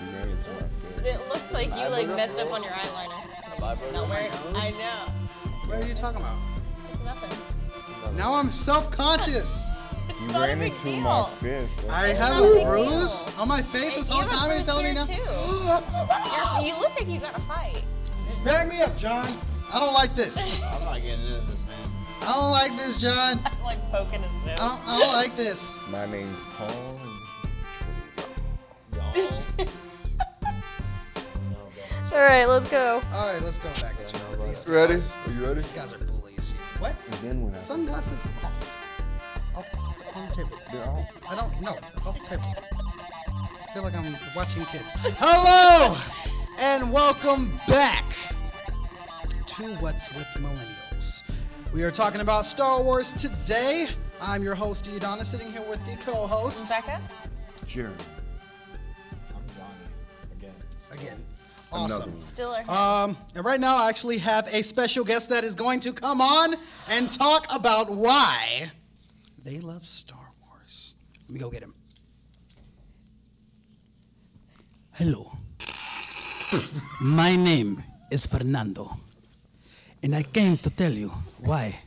[0.00, 1.14] You ran into my face.
[1.14, 3.92] It looks like you like messed up on your eyeliner.
[3.92, 4.30] Not wearing.
[4.54, 5.12] I know.
[5.68, 6.38] What are you talking about?
[6.90, 8.16] It's nothing.
[8.16, 9.68] Now I'm self conscious.
[10.20, 11.00] You not a ran big into deal.
[11.00, 11.84] my fist.
[11.90, 13.34] I have a a bruise deal.
[13.40, 15.06] on my face this whole You time and you're telling me now?
[15.06, 15.24] here.
[16.66, 17.82] You're, look like you got a fight.
[18.44, 19.32] Back me up, John.
[19.72, 20.62] I don't like this.
[20.64, 21.90] I'm not getting into this, man.
[22.22, 23.40] I don't like this, John.
[23.46, 24.58] I'm like poking his nose.
[24.60, 25.78] I don't, I don't like this.
[25.90, 26.98] My name's Paul, and
[29.14, 29.66] this is True.
[32.18, 33.00] All right, let's go.
[33.12, 33.94] All right, let's go back.
[34.08, 34.94] to These Ready?
[34.94, 35.60] guys- Are you ready?
[35.60, 36.52] These guys are bullies.
[36.78, 36.96] What?
[37.06, 38.76] And then when I Sunglasses off.
[40.10, 40.58] Off on the table.
[40.72, 41.32] they're off.
[41.32, 41.76] I don't know.
[42.06, 42.42] Off the table.
[42.72, 44.90] I feel like I'm watching kids.
[45.18, 45.96] Hello
[46.58, 48.04] and welcome back
[49.46, 51.22] to What's with Millennials.
[51.72, 53.86] We are talking about Star Wars today.
[54.20, 56.68] I'm your host, Udana, sitting here with the co-host.
[56.68, 57.00] Becca.
[57.66, 57.94] Jeremy.
[59.28, 60.36] I'm Johnny.
[60.36, 60.54] Again.
[60.92, 61.24] Again.
[61.70, 62.10] Awesome.
[62.10, 62.20] one.
[62.20, 65.78] Still our Um, and right now, I actually have a special guest that is going
[65.80, 66.56] to come on
[66.88, 68.72] and talk about why
[69.50, 70.94] they love Star Wars.
[71.26, 71.74] Let me go get him.
[74.94, 75.32] Hello.
[77.02, 77.82] My name
[78.12, 78.96] is Fernando,
[80.04, 81.08] and I came to tell you
[81.40, 81.80] why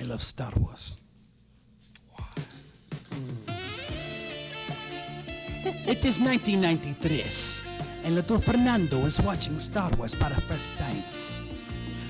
[0.00, 0.96] I love Star Wars.
[5.92, 7.20] It is 1993,
[8.04, 11.04] and little Fernando is watching Star Wars for the first time.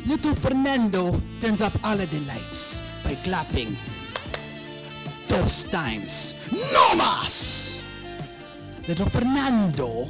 [0.06, 3.76] Little Fernando turns off all of the lights by clapping
[5.32, 6.34] those times.
[6.72, 7.82] No más!
[8.86, 10.06] Little Fernando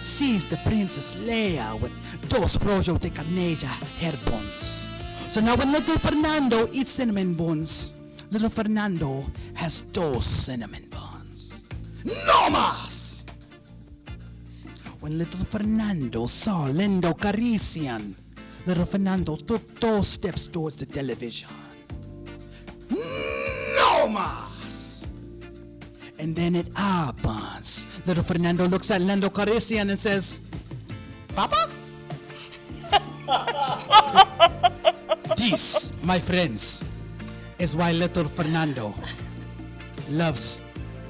[0.00, 1.92] sees the Princess Leia with
[2.28, 4.88] dos rollo de canella hair buns.
[5.28, 7.94] So now when little Fernando eats cinnamon buns,
[8.30, 9.24] little Fernando
[9.54, 11.64] has those cinnamon buns.
[12.04, 13.26] No más!
[15.00, 18.14] When little Fernando saw Lando Calrissian,
[18.66, 21.50] little Fernando took those steps towards the television.
[22.90, 24.45] No más!
[26.26, 28.02] And then it happens.
[28.04, 30.42] Little Fernando looks at Lando Calrissian and says,
[31.36, 31.70] Papa?
[35.38, 36.82] this, my friends,
[37.60, 38.92] is why little Fernando
[40.10, 40.60] loves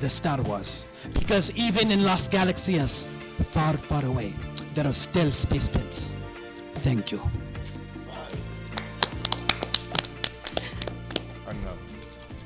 [0.00, 0.86] the Star Wars.
[1.14, 3.08] Because even in Las Galaxias,
[3.56, 4.34] far, far away,
[4.74, 6.18] there are still space pimps.
[6.84, 7.22] Thank you.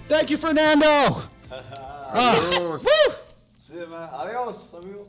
[0.07, 1.21] Thank you, Fernando.
[2.13, 2.85] Adios.
[2.85, 3.15] Woo!
[3.59, 4.09] See you, man.
[4.13, 5.07] Adios, amigo.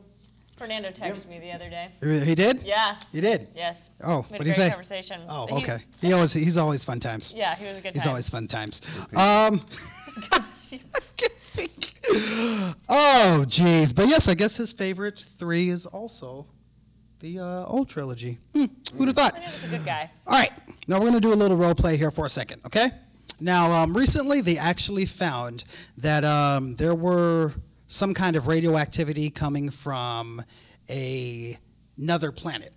[0.57, 1.89] Fernando texted me the other day.
[2.01, 2.61] He did?
[2.61, 2.95] Yeah.
[3.11, 3.47] He did?
[3.55, 3.89] Yes.
[4.03, 4.69] Oh, We had what'd he great say?
[4.69, 5.21] Conversation.
[5.27, 5.77] Oh, He- okay.
[6.01, 7.33] He always he's always fun times.
[7.35, 8.09] Yeah, he was a good He's time.
[8.11, 8.81] always fun times.
[9.15, 9.61] Um
[12.89, 13.95] Oh jeez.
[13.95, 16.45] But yes, I guess his favorite three is also
[17.19, 18.37] the uh, old trilogy.
[18.53, 18.65] Hmm,
[18.97, 19.33] who'd have thought?
[19.33, 20.11] Fernando's a good guy.
[20.27, 20.51] All right,
[20.87, 22.91] now we're going to do a little role play here for a second, okay?
[23.41, 25.63] Now, um, recently they actually found
[25.97, 27.53] that um, there were
[27.87, 30.41] some kind of radioactivity coming from
[30.89, 31.57] a,
[31.97, 32.71] another planet.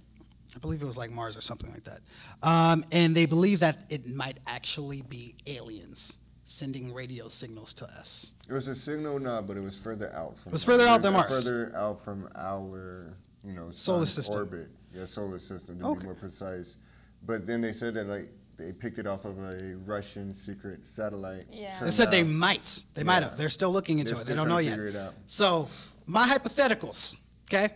[0.56, 2.00] I believe it was like Mars or something like that.
[2.42, 8.34] Um, and they believe that it might actually be aliens sending radio signals to us.
[8.48, 10.50] It was a signal, no, but it was further out from.
[10.50, 11.44] It was further out than Mars.
[11.46, 14.36] Further out from our, you know, Solar system.
[14.40, 14.68] orbit.
[14.94, 16.00] Yeah, solar system to Okay.
[16.00, 16.78] be more precise.
[17.26, 21.46] But then they said that like they picked it off of a Russian secret satellite.
[21.50, 21.76] Yeah.
[21.80, 22.84] They said they might.
[22.94, 23.36] They might have.
[23.36, 24.26] They're still looking into They're it.
[24.26, 24.76] They still don't know trying to yet.
[24.92, 25.14] figure it out.
[25.26, 25.68] So,
[26.06, 27.18] my hypotheticals,
[27.52, 27.68] okay?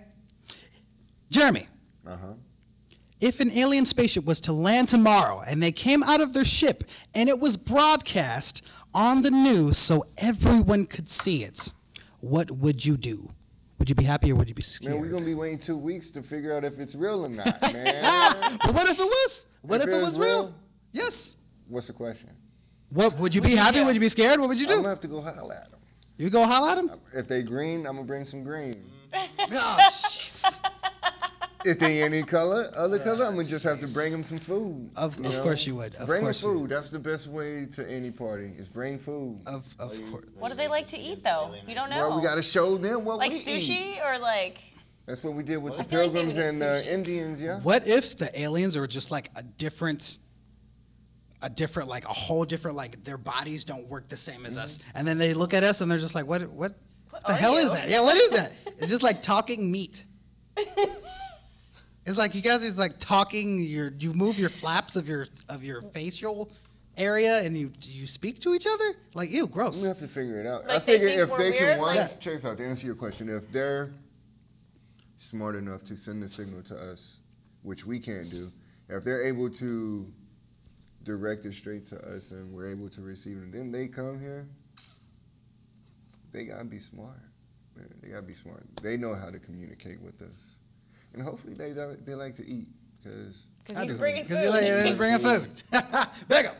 [1.30, 1.66] Jeremy,
[2.06, 2.32] Uh huh.
[3.20, 6.84] if an alien spaceship was to land tomorrow and they came out of their ship
[7.14, 8.62] and it was broadcast
[8.94, 11.72] on the news so everyone could see it,
[12.20, 13.30] what would you do?
[13.78, 14.94] Would you be happy or would you be scared?
[14.94, 17.46] Man, we're gonna be waiting two weeks to figure out if it's real or not,
[17.72, 18.58] man.
[18.64, 19.46] but what if it was?
[19.62, 20.54] What if, If it it was was real?
[20.94, 21.04] Real?
[21.04, 21.36] Yes.
[21.68, 22.30] What's the question?
[22.90, 23.78] What would you be you happy?
[23.78, 23.84] do?
[23.84, 24.40] Would you be scared?
[24.40, 24.72] What would you do?
[24.72, 24.82] I'm do?
[24.84, 25.80] gonna have to go holler at them.
[26.16, 26.90] You go holler at them?
[27.14, 28.84] If they green, I'm gonna bring some green.
[29.50, 30.60] Oh, jeez.
[31.64, 34.90] If they any color, other color, I'm gonna just have to bring them some food.
[34.96, 35.42] Of- of know?
[35.42, 35.94] course you would.
[35.96, 36.70] Of bring course you them would.
[36.70, 36.76] food.
[36.76, 38.52] That's the best way to any party.
[38.56, 39.40] Is bring food.
[39.46, 40.26] Of, of course.
[40.38, 41.52] What do they like to eat though?
[41.66, 41.96] You don't know.
[41.96, 43.46] Well, we gotta show them what like we eat.
[43.46, 44.58] sushi or like
[45.06, 46.66] That's what we did with I the feel like they pilgrims would eat and uh,
[46.66, 46.86] sushi.
[46.92, 47.42] Indians.
[47.42, 47.58] Yeah.
[47.60, 50.18] What if the aliens are just like a different,
[51.42, 54.78] a different, like a whole different, like their bodies don't work the same as us,
[54.78, 54.98] mm-hmm.
[54.98, 56.74] and then they look at us and they're just like, what, what?
[57.10, 57.88] What the hell is that?
[57.88, 58.52] Yeah, what is that?
[58.78, 60.04] It's just like talking meat.
[62.08, 63.60] It's like you guys is like talking.
[63.60, 66.50] Your you move your flaps of your of your facial
[66.96, 68.94] area and you you speak to each other.
[69.12, 69.82] Like ew, gross.
[69.82, 70.64] We have to figure it out.
[70.64, 72.86] I Like, they figure if they weird, can one, like- check this out to answer
[72.86, 73.28] your question.
[73.28, 73.90] If they're
[75.18, 77.20] smart enough to send a signal to us,
[77.60, 78.52] which we can't do,
[78.88, 80.10] if they're able to
[81.08, 84.20] direct it straight to us and we're able to receive it, and then they come
[84.20, 84.46] here,
[86.32, 87.22] they gotta be smart.
[87.74, 88.62] Man, they gotta be smart.
[88.82, 90.58] They know how to communicate with us,
[91.14, 92.68] and hopefully they they like to eat
[93.02, 94.98] because Because he's bringing Because you're food.
[94.98, 95.62] bringing food.
[96.28, 96.56] Back up.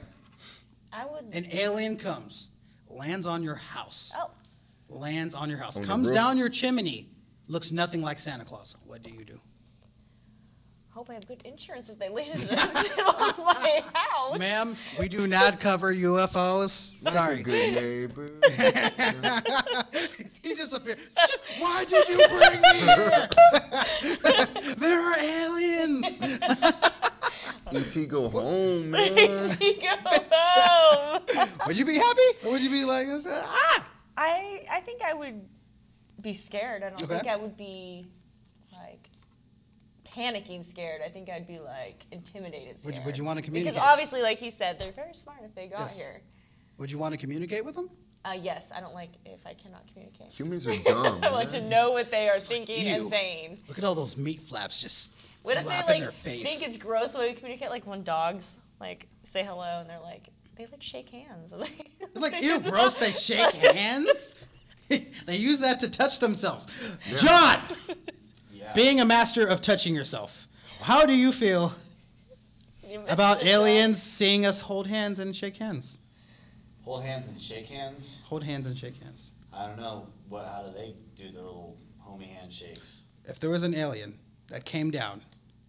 [0.92, 1.34] I would.
[1.34, 2.48] An alien comes,
[2.88, 4.14] lands on your house.
[4.16, 4.30] Oh.
[4.88, 5.76] Lands on your house.
[5.78, 7.10] On comes down your chimney.
[7.48, 8.74] Looks nothing like Santa Claus.
[8.86, 9.38] What do you do?
[10.98, 14.36] Hope I have good insurance if they landed on my house.
[14.36, 16.92] Ma'am, we do not cover UFOs.
[17.08, 17.40] Sorry.
[17.40, 18.28] good neighbor.
[20.42, 20.98] he disappeared.
[21.60, 23.28] Why did you bring me here?
[24.76, 26.20] there are aliens.
[27.72, 29.56] Et go home, man.
[29.60, 29.94] He go
[30.32, 31.22] home.
[31.68, 32.44] Would you be happy?
[32.44, 33.86] Or would you be like, ah?
[34.16, 35.42] I I think I would
[36.20, 36.82] be scared.
[36.82, 37.14] I don't Okay.
[37.14, 38.08] think I would be
[38.72, 39.07] like
[40.18, 41.00] panicking scared.
[41.04, 43.74] I think I'd be like intimidated Would you- would you wanna communicate?
[43.74, 46.10] Because obviously, like he said, they're very smart if they got Yes.
[46.10, 46.20] here.
[46.78, 47.90] Would you want to communicate with them?
[48.24, 50.32] Uh, yes, I don't like if I cannot communicate.
[50.32, 51.20] Humans are dumb.
[51.24, 51.68] I want to man.
[51.70, 52.94] know what they are thinking you.
[52.94, 53.58] and saying.
[53.68, 56.42] Look at all those meat flaps just What if they flapping like their face.
[56.60, 57.70] think it's gross the way we communicate?
[57.70, 61.50] Like when dogs like say hello and they're like they like shake hands.
[62.14, 64.34] They're like, ew, gross, they shake hands?
[64.88, 66.66] they use that to touch themselves.
[67.18, 67.60] John,
[68.68, 68.74] Yeah.
[68.74, 70.46] being a master of touching yourself,
[70.82, 71.72] how do you feel
[73.08, 76.00] about aliens seeing us hold hands and shake hands?
[76.84, 78.22] Hold hands and shake hands.
[78.26, 79.32] Hold hands and shake hands.
[79.52, 80.46] I don't know what.
[80.46, 81.76] How do they do their little
[82.06, 83.02] homie handshakes?
[83.24, 85.22] If there was an alien that came down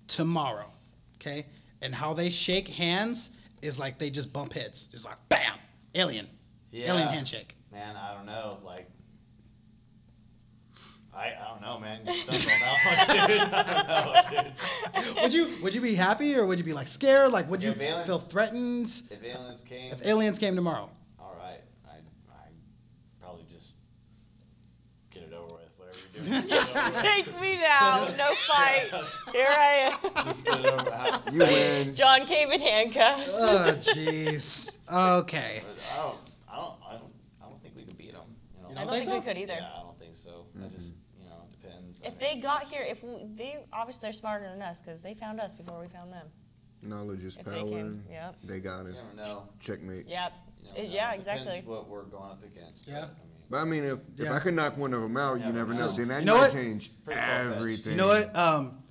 [0.08, 0.68] tomorrow,
[1.16, 1.48] okay,
[1.82, 3.32] and how they shake hands
[3.62, 4.90] is like they just bump heads.
[4.94, 5.58] It's like, bam,
[5.96, 6.28] alien.
[6.74, 7.56] Alien handshake.
[7.72, 8.60] Man, I don't know.
[8.64, 8.90] Like,
[11.14, 12.02] I I don't know, man.
[12.06, 13.40] You stumped on dude.
[13.54, 15.22] I don't know, dude.
[15.22, 17.32] Would you would you be happy or would you be like scared?
[17.32, 20.90] Like would you aliens- feel threatened If aliens came, if aliens came tomorrow?
[21.20, 21.96] all right, I
[22.32, 22.48] I
[23.20, 23.76] probably just
[25.10, 25.70] get it over with.
[25.78, 27.04] Whatever you're doing, just get it over with.
[27.04, 28.92] Take me now, no fight.
[29.34, 30.26] Here I am.
[30.26, 31.34] Just get it over with.
[31.34, 31.94] You win.
[31.96, 33.36] John came in handcuffs.
[33.38, 34.78] Oh jeez.
[35.22, 35.62] Okay.
[35.64, 36.18] But I don't,
[36.48, 38.22] I don't, I don't, I don't think we could beat them.
[38.56, 38.82] You know?
[38.82, 39.20] I don't think think, so?
[39.20, 39.54] we could either.
[39.60, 40.46] Yeah, I don't think so.
[40.56, 40.76] That mm-hmm.
[40.76, 40.96] just,
[42.04, 42.24] you know, depends.
[42.24, 45.14] I If they got here, if we, they obviously they're smarter than us because they
[45.14, 46.28] found us before we found them.
[46.82, 47.56] Knowledge is If power.
[47.56, 49.06] they came, yep, They got you us.
[49.16, 49.50] never know.
[49.60, 50.08] Checkmate.
[50.08, 50.32] yep,
[50.64, 50.94] You never know.
[50.94, 52.86] yeah, It depends what we're going up against.
[52.86, 52.98] but, Yeah.
[53.00, 53.10] I mean,
[53.50, 54.34] But I mean, if, if Yeah.
[54.34, 55.82] I could knock one of them out, Yeah, you never know.
[55.82, 55.88] no.
[55.92, 56.52] Then that You know might what?
[56.54, 57.56] change Pretty far-fetched.
[57.58, 57.92] everything.
[57.94, 58.36] You know what?
[58.36, 58.84] Um,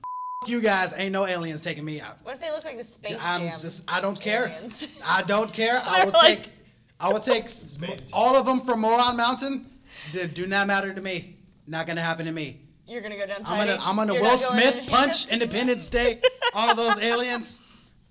[0.46, 2.22] you guys ain't no aliens taking me out.
[2.24, 3.52] What if they look like the Space I'm Jam?
[3.52, 4.48] just I don't care.
[4.48, 5.02] aliens?
[5.06, 5.80] I don't care.
[5.84, 6.52] I They're will like- take
[7.00, 7.78] I will take s-
[8.12, 9.66] all of them from Moron Mountain.
[10.12, 11.36] Do, do not matter to me.
[11.66, 12.60] Not gonna happen to me.
[12.88, 13.42] You're gonna go down.
[13.44, 13.78] I'm gonna?
[13.82, 15.32] I'm gonna You're Will not going Smith punch handcuffs?
[15.32, 16.20] Independence Day.
[16.54, 17.60] All those aliens.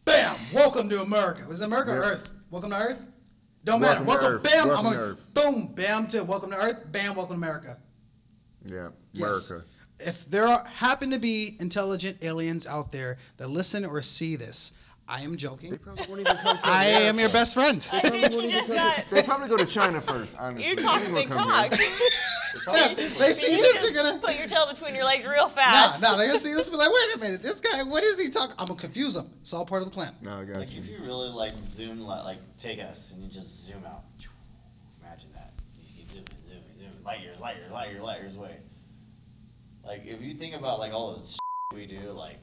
[0.05, 0.35] Bam!
[0.53, 1.43] Welcome to America.
[1.49, 2.09] Was it America or Yeah.
[2.11, 2.33] Earth?
[2.51, 3.07] Welcome to Earth.
[3.63, 4.03] Don't matter.
[4.03, 4.35] Welcome to Welcome.
[4.35, 4.43] Earth.
[4.43, 4.67] Bam!
[4.67, 5.33] Welcome I'm gonna Earth.
[5.33, 5.73] boom.
[5.73, 6.91] Bam to welcome to Earth.
[6.91, 7.15] Bam!
[7.15, 7.77] Welcome to America.
[8.65, 9.49] Yeah, Yes.
[9.49, 9.67] America.
[9.99, 14.73] If there are, happen to be intelligent aliens out there that listen or see this,
[15.09, 15.77] I am They joking.
[15.77, 17.05] probably won't even come to I America.
[17.07, 17.89] am your best friend.
[17.93, 19.05] I think you just got.
[19.09, 20.67] They probably go to China first, honestly.
[20.69, 21.79] You They talk ain't big gonna come talk.
[21.79, 22.95] here.
[23.19, 24.19] they see you this, just they're gonna.
[24.19, 26.01] put your tail between your legs real Nah, fast.
[26.01, 28.19] nah, they're gonna see this and be like, wait a minute, this guy, what is
[28.19, 28.55] he talking?
[28.59, 29.29] I'm gonna confuse him.
[29.41, 30.13] It's all part of the plan.
[30.23, 30.79] No, I got Like you.
[30.79, 34.03] if you really like zoom, like, like take us and you just zoom out.
[35.01, 35.53] Imagine that.
[35.77, 38.57] You keep zooming, zooming, zooming, light years, light years, light years, light years away.
[39.85, 41.39] Like if you think about like all the shit
[41.73, 42.39] we do, like,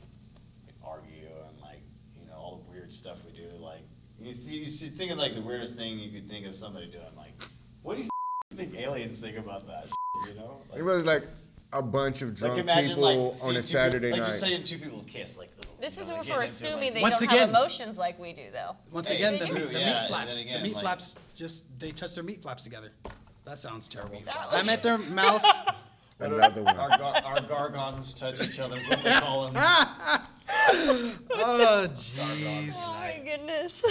[0.66, 1.82] like argue and like
[2.18, 3.82] you know all the weird stuff we do, like
[4.20, 6.86] you see, you see, think of like the weirdest thing you could think of somebody
[6.86, 7.04] doing.
[7.16, 7.34] Like,
[7.82, 8.08] what do you
[8.56, 9.86] think aliens think about that?
[10.28, 11.24] You know, It like, was like
[11.72, 14.26] a bunch of like drunk imagine people like on a Saturday people, like night.
[14.28, 15.50] just saying two people kiss, like.
[15.60, 17.38] ugh, This is know, what we're getting into it, assuming like- they Once don't again-
[17.40, 18.76] have emotions like we do, though.
[18.92, 21.16] Once Hey, again, it's the, meat, the yeah, meat flaps, again, the meat like- flaps,
[21.34, 22.90] just they touch their meat flaps together.
[23.44, 24.22] That sounds terrible.
[24.24, 25.62] That I was- meant their mouths.
[26.20, 26.76] Another one.
[26.78, 28.76] Our, gar- our gargons touch each other.
[28.76, 30.22] What they call them.
[30.48, 32.76] Oh jeez.
[32.76, 33.82] Oh my goodness.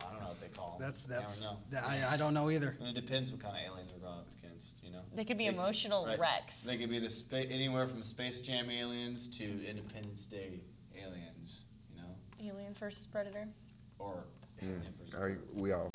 [0.00, 0.86] I don't know what they call them.
[0.86, 1.58] That's I don't that's know.
[1.86, 2.76] I, I don't know either.
[2.80, 4.82] And it depends what kind of aliens we're going up against.
[4.82, 5.00] You know.
[5.14, 6.18] They could be They- emotional right.
[6.18, 6.62] wrecks.
[6.62, 10.60] They could be the spa- anywhere from Space Jam aliens to Independence Day
[10.96, 11.64] aliens.
[11.90, 13.46] You know, Alien versus Predator.
[13.98, 14.24] or
[14.62, 14.98] alien hmm.
[14.98, 15.90] versus All right, we all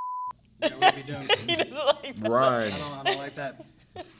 [0.59, 1.23] That would be done.
[1.47, 2.71] He doesn't like ride.
[2.73, 3.65] I don't, I don't like that.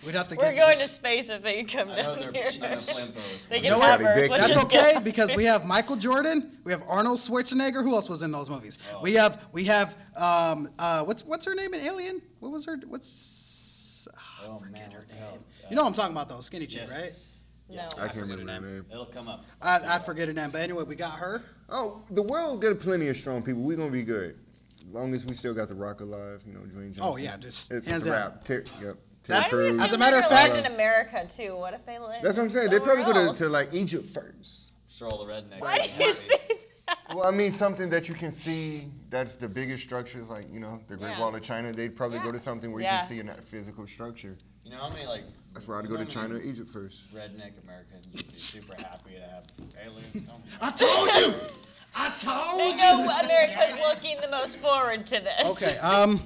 [0.06, 0.58] We'd have to We're get.
[0.58, 2.46] going to space if they come I know down they're here.
[2.52, 3.48] shooting the flamethrowers.
[3.50, 4.28] They can know have her.
[4.28, 7.84] Let's That's just okay because we have Michael Jordan, we have Arnold Schwarzenegger.
[7.84, 8.80] Who else was in those movies?
[9.02, 12.22] We have we have um uh what's what's her name in Alien?
[12.40, 14.08] What was her what's
[14.48, 15.32] Oh, forget man, her what the hell?
[15.32, 15.40] name.
[15.70, 17.44] You know what I'm talking about though, skinny chick, Yes.
[17.70, 17.96] Yes.
[17.96, 18.04] No.
[18.04, 18.86] I can't remember her name.
[18.92, 19.46] It'll come up.
[19.62, 21.44] I, I forget her name, but anyway, we got her.
[21.70, 23.62] Oh, the world got plenty of strong people.
[23.62, 24.40] We're gonna be good.
[24.88, 27.04] As long as we still got the Rock alive, you know, Dwayne Johnson.
[27.04, 28.20] Oh, yeah, just it's, hands it's a down.
[28.32, 28.44] wrap.
[28.44, 28.98] Ter- yep.
[29.30, 29.80] That's- Ted Cruz.
[29.82, 31.56] As a matter of fact- in America too.
[31.56, 32.22] What if they live?
[32.22, 32.70] That's what I'm saying.
[32.70, 34.66] They probably go to, to like Egypt first.
[34.90, 35.62] Sure, all the rednecks.
[35.62, 36.36] Why do you say
[36.88, 36.98] that?
[37.16, 38.90] Well, I mean something that you can see.
[39.10, 41.20] That's the biggest structures, like you know, the Great Yeah.
[41.20, 41.72] Wall of China.
[41.72, 42.98] They'd probably go to something where you Yeah.
[42.98, 44.36] can see a physical structure.
[44.66, 47.14] You know how many like That's why I'd go to China or Egypt first.
[47.16, 49.46] redneck Americans would be super happy to have
[49.84, 50.44] aliens come?
[50.62, 51.40] I told you.
[51.96, 52.78] I told you They you.
[52.78, 55.62] know America's looking the most forward to this.
[55.64, 55.78] Okay.
[55.80, 56.20] Um.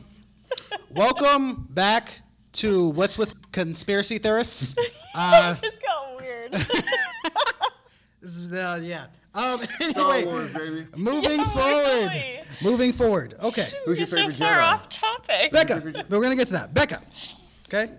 [0.91, 2.19] welcome back
[2.53, 4.75] to what's with conspiracy theorists.
[5.15, 6.51] Uh, this got weird.
[6.53, 9.05] this is uh, yeah.
[9.35, 9.61] Um.
[9.63, 10.87] Star Anyway, Wars, baby.
[10.97, 12.09] moving Yeah, forward.
[12.11, 12.39] really.
[12.63, 13.35] Moving forward.
[13.43, 13.67] Okay.
[13.85, 14.73] Who's your You're so favorite far Jedi?
[14.73, 15.51] off topic.
[15.51, 16.73] Becca, we're gonna get to that.
[16.73, 16.99] Becca,
[17.71, 17.93] okay?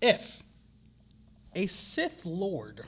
[0.00, 0.44] If
[1.56, 2.82] a Sith Lord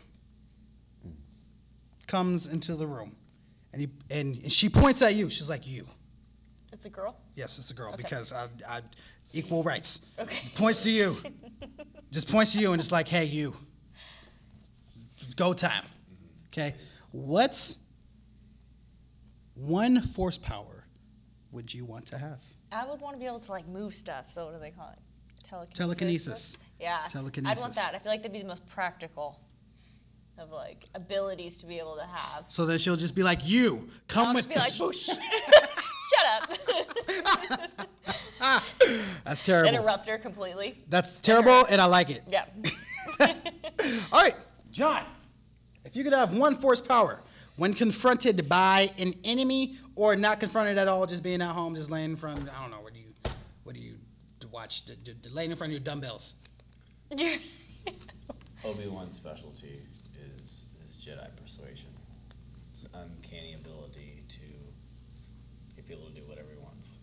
[2.07, 3.17] comes into the room
[3.73, 5.87] and he, and she points at you, she's like, "You."
[6.73, 7.17] It's a girl.
[7.35, 8.03] Yes, it's a girl Okay.
[8.05, 8.81] because I, I
[9.33, 10.01] equal rights.
[10.19, 10.49] Okay.
[10.55, 11.17] Points to you.
[12.11, 13.55] Just points to you and it's like, "Hey, you."
[15.37, 15.85] Go time.
[16.49, 16.75] Okay.
[17.11, 17.77] What
[19.55, 20.87] one force power
[21.51, 22.43] would you want to have?
[22.71, 24.27] I would want to be able to like move stuff.
[24.33, 24.99] So what do they call it?
[25.49, 25.79] Telekinesis.
[25.79, 26.59] Telekinesis.
[26.81, 26.99] Yeah.
[27.09, 27.59] Telekinesis.
[27.59, 27.95] I'd want that.
[27.95, 29.41] I feel like that'd be the most practical
[30.39, 32.47] of like abilities to be able to have.
[32.49, 35.69] So then she'll just be like, "You come I'll with." just be like.
[36.23, 37.71] Shut up.
[39.25, 39.69] That's terrible.
[39.69, 40.79] Interrupt her completely.
[40.89, 42.23] That's terrible, and I like it.
[42.29, 42.45] Yeah.
[44.13, 44.35] All right,
[44.71, 45.05] John.
[45.85, 47.21] If you could have one force power
[47.57, 51.91] when confronted by an enemy, or not confronted at all, just being at home, just
[51.91, 52.49] laying in front.
[52.49, 52.81] I don't know.
[52.81, 53.13] What do you?
[53.65, 53.97] What do you
[54.51, 54.85] watch?
[54.87, 56.35] D- d- d- laying in front of your dumbbells.
[58.65, 59.83] Obi Wan's specialty
[60.41, 61.91] is is Jedi persuasion.
[62.73, 63.92] His uncanny ability to get
[65.93, 66.99] people to do whatever he wants.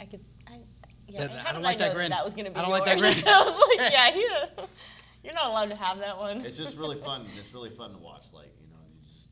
[0.00, 0.20] I could.
[0.48, 0.60] I,
[1.08, 1.26] yeah.
[1.26, 2.10] That- I how don't like I that know grin.
[2.10, 3.22] That was gonna be I don't like that yours?
[3.22, 3.34] grin.
[3.34, 4.66] I was like, yeah, you,
[5.24, 6.44] you're not allowed to have that one.
[6.44, 7.26] It's just really fun.
[7.38, 8.32] It's really fun to watch.
[8.32, 9.28] Like you know, you just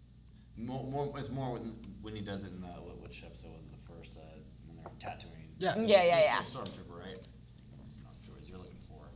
[0.57, 3.65] more, more it's more when, when he does it in uh, what, which episode was
[3.65, 3.73] it?
[3.73, 4.21] The first uh,
[4.67, 5.49] when they're Tatooine.
[5.59, 5.77] Yeah.
[5.77, 6.41] Yeah, yeah, yeah.
[6.41, 7.19] It's a stormtrooper, right?
[7.89, 9.09] It's not sure you're looking for.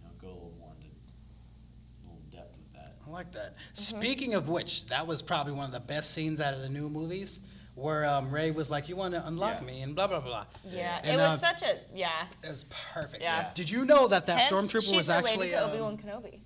[0.00, 2.94] You know, go a little more into a little depth with that.
[3.06, 3.54] I like that.
[3.56, 3.74] Mm-hmm.
[3.74, 6.88] Speaking of which, that was probably one of the best scenes out of the new
[6.88, 7.40] movies,
[7.78, 9.66] where um, Rey was like, "You want to unlock Yeah.
[9.66, 10.46] me?" and blah blah blah.
[10.64, 12.10] Yeah, And, it was uh, such a yeah.
[12.42, 13.22] It was perfect.
[13.22, 13.50] Yeah.
[13.54, 15.50] Did you know that that Hence, stormtrooper she's was related actually?
[15.50, 16.40] to um, Obi Wan Kenobi.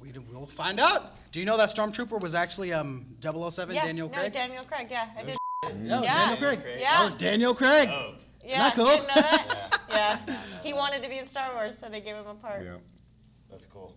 [0.00, 1.16] We will find out.
[1.32, 4.86] Do you know that Stormtrooper was actually um 007 Yeah, Daniel no, Daniel Craig.
[4.90, 5.36] Yeah, I did.
[5.62, 6.14] that was Yeah.
[6.14, 6.60] Daniel Craig.
[6.78, 6.96] Yeah.
[6.96, 7.88] That was Daniel Craig.
[7.90, 8.86] Oh, Yeah, Not cool.
[8.86, 9.78] didn't know that.
[9.90, 12.62] yeah, he wanted to be in Star Wars, so they gave him a part.
[12.64, 12.76] Yeah.
[13.50, 13.94] that's cool.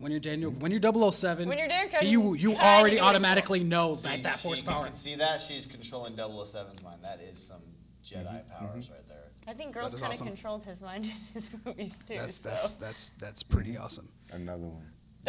[0.00, 3.02] When you're Daniel, when you're 007, When you're Daniel Craig, you you kinda already get
[3.02, 3.06] it.
[3.06, 4.84] automatically know See, that that she- force You power.
[4.86, 7.00] can see that she's controlling 007's mind.
[7.02, 7.60] That is some
[8.02, 8.64] Jedi mm-hmm.
[8.64, 8.94] powers mm-hmm.
[8.94, 9.16] right there.
[9.46, 10.26] I think girls That is kind of awesome.
[10.28, 12.16] controlled his mind in his movies too.
[12.16, 12.48] That's so.
[12.48, 14.08] that's that's that's pretty awesome.
[14.32, 14.86] Another one.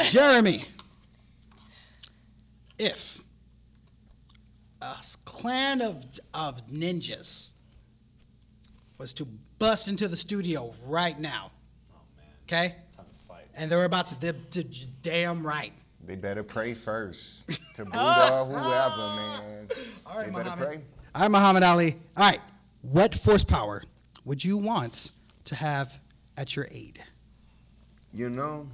[0.08, 0.64] Jeremy,
[2.78, 3.22] if
[4.82, 7.54] a s- clan of of ninjas
[8.98, 9.26] was to
[9.60, 11.52] bust into the studio right now,
[11.94, 12.91] Oh man, okay, time to fight.
[13.56, 14.64] And they're about to, they're, they're
[15.02, 15.74] damn right.
[16.04, 19.68] They better pray first to Buddha, or whoever, man.
[20.06, 20.68] All right, they better Muhammad.
[20.68, 20.82] pray.
[21.14, 21.96] All right, Muhammad Ali.
[22.18, 22.42] All right,
[22.82, 23.84] what force power
[24.26, 25.12] would you want
[25.46, 26.00] to have
[26.38, 27.04] at your aid?
[28.14, 28.68] You know,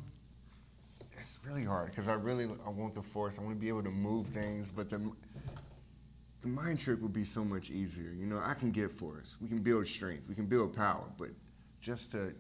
[1.14, 3.38] it's really hard because I really I want the force.
[3.40, 5.02] I want to be able to move things, but the
[6.42, 8.12] the mind trick would be so much easier.
[8.12, 9.36] You know, I can get force.
[9.42, 10.28] We can build strength.
[10.30, 11.30] We can build power, but
[11.82, 12.34] just to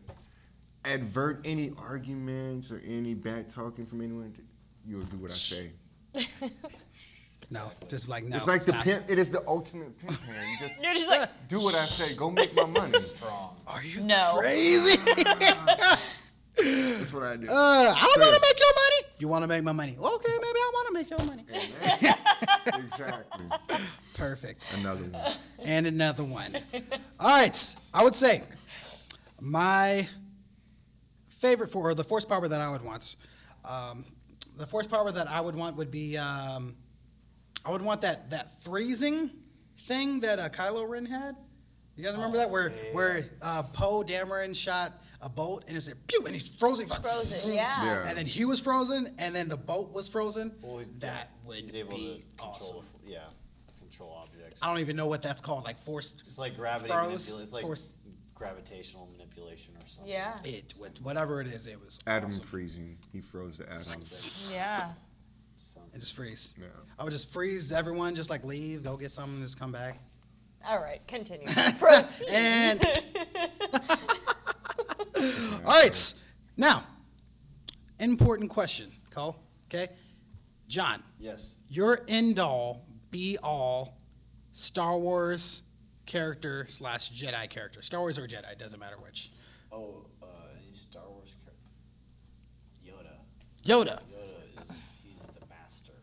[0.85, 4.33] advert any arguments or any bad talking from anyone,
[4.85, 5.71] you'll do what I say.
[7.49, 8.35] No, just like no.
[8.35, 8.83] it's like stop.
[8.83, 9.05] the pimp.
[9.09, 10.47] It is the ultimate pimp hand.
[10.51, 12.13] You just You're just like, do what I say.
[12.13, 12.99] Go make my money.
[12.99, 13.55] Strong.
[13.65, 14.35] Are you No.
[14.37, 14.97] crazy?
[16.57, 17.47] That's what I do.
[17.47, 19.13] Uh, I don't want to make your money.
[19.19, 19.95] You want to make my money?
[19.97, 21.45] Okay, maybe I want to make your money.
[22.83, 23.45] exactly.
[24.15, 24.73] Perfect.
[24.77, 25.33] Another one.
[25.63, 26.53] And another one.
[27.19, 28.43] All right, I would say
[29.39, 30.05] my
[31.39, 33.15] favorite for or the force power that I would want.
[33.65, 34.05] Um,
[34.57, 36.75] the force power that I would want would be um,
[37.65, 39.31] I would want that that freezing
[39.81, 41.35] thing that uh, Kylo Ren had.
[41.95, 45.97] You guys remember that where where uh, Poe Dameron shot a boat, and it's like
[46.07, 46.87] pew, and he's frozen.
[46.87, 47.83] Like, Frozen, yeah.
[47.83, 48.07] Yeah.
[48.07, 50.55] And then he was frozen, and then the boat was frozen.
[50.61, 52.75] Well, that would He's able be to awesome.
[52.77, 53.19] control, yeah,
[53.79, 54.61] control objects.
[54.61, 56.13] I don't even know what that's called, like force.
[56.25, 57.41] It's like gravity Froze, manipulation.
[57.43, 57.95] It's like force-
[58.35, 60.11] gravitational manipulation or something.
[60.11, 60.37] Yeah.
[60.43, 62.43] It, what- whatever it is, it was Adam awesome.
[62.45, 62.97] freezing.
[63.11, 64.01] He froze the atom.
[64.51, 64.91] Yeah.
[65.59, 65.89] Something.
[65.93, 66.53] and just freeze.
[66.59, 66.67] Yeah.
[66.99, 69.99] I would just freeze everyone, just like leave, go get something, just come back.
[70.67, 71.47] All right, continue.
[71.79, 72.27] Proceed.
[72.29, 72.79] And
[75.65, 76.13] all right,
[76.57, 76.83] now,
[77.99, 79.35] important question, Cole.
[79.67, 79.87] Okay,
[80.67, 81.57] John, Yes.
[81.69, 83.97] your end all, be all,
[84.51, 85.63] Star Wars
[86.07, 87.81] character slash Jedi character.
[87.81, 89.31] Star Wars or Jedi, doesn't matter which.
[89.71, 90.25] Oh, uh,
[90.71, 91.69] Star Wars character?
[92.83, 93.15] Yoda.
[93.63, 93.99] Yoda.
[93.99, 95.93] Yoda is he's the master.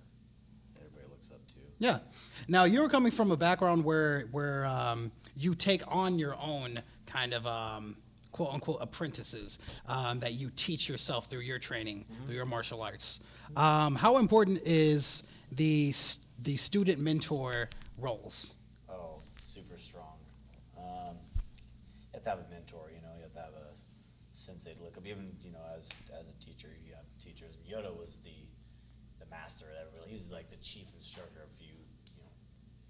[0.76, 1.54] Everybody looks up to.
[1.78, 1.98] Yeah.
[2.46, 7.32] Now you're coming from a background where where um, you take on your own kind
[7.32, 7.96] of um,
[8.32, 13.20] quote unquote apprentices um, that you teach yourself through your training through your martial arts.
[13.56, 15.94] Um, how important is the
[16.42, 18.56] the student mentor roles?
[19.54, 20.18] Super strong.
[20.74, 21.14] Um,
[22.10, 23.70] you have to have a mentor, you know, you have to have a
[24.34, 25.06] sensei to look up.
[25.06, 27.54] Even, you know, as as a teacher, you have teachers.
[27.62, 28.34] Yoda was the
[29.22, 32.34] the master at every He's like the chief instructor, if you you know,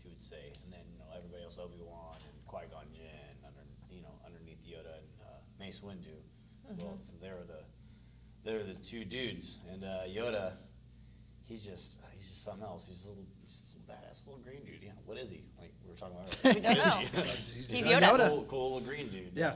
[0.00, 0.56] if you would say.
[0.64, 3.60] And then you know everybody else, Obi Wan and Qui Gon Jinn, under
[3.92, 6.16] you know underneath Yoda and uh, Mace Windu.
[6.64, 7.60] Well, so they were the
[8.40, 10.56] they were the two dudes, and uh, Yoda.
[11.44, 12.88] He's just he's just something else.
[12.88, 14.82] He's a little, he's a little badass little green dude.
[14.82, 15.44] Yeah, what is he?
[15.58, 16.36] Like we were talking about.
[16.54, 17.22] We don't What is know.
[17.22, 17.28] he?
[17.28, 18.00] He's He's a Yoda.
[18.02, 18.28] Yoda.
[18.28, 19.32] Cool, cool little green dude.
[19.34, 19.54] Yeah.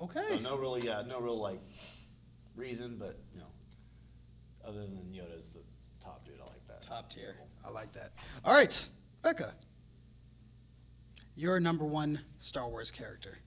[0.00, 0.22] Okay.
[0.36, 1.60] So no really, yeah, no real like
[2.56, 3.46] reason, but you know,
[4.66, 5.60] other than Yoda's the
[6.04, 6.34] top dude.
[6.40, 6.82] I like that.
[6.82, 7.36] Top tier.
[7.64, 8.10] I like that.
[8.44, 8.88] All right,
[9.22, 9.52] Becca.
[11.36, 13.38] Your number one Star Wars character.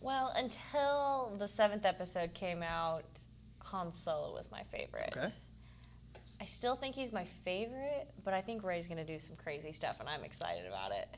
[0.00, 3.04] Well, until the seventh episode came out,
[3.64, 5.14] Han Solo was my favorite.
[5.16, 5.28] Okay.
[6.40, 9.96] I still think he's my favorite, but I think Rey's gonna do some crazy stuff,
[10.00, 11.08] and I'm excited about it.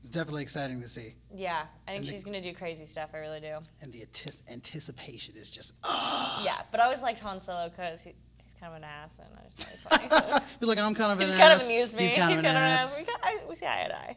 [0.00, 3.10] It's definitely exciting to see, Yeah, I think And the- she's gonna do crazy stuff.
[3.14, 3.58] I really do.
[3.80, 5.74] and the antis- anticipation is just.
[5.84, 6.42] Ah!
[6.44, 8.10] Yeah, but I always liked Han Solo because he,
[8.42, 10.44] he's kind of an ass, and I just thought he was funny.
[10.60, 11.70] You're like, I'm kind of he an just kind of ass.
[11.70, 12.02] amused me.
[12.04, 12.96] He's kind of an ass.
[12.98, 14.16] We, got, I, we see eye and eye.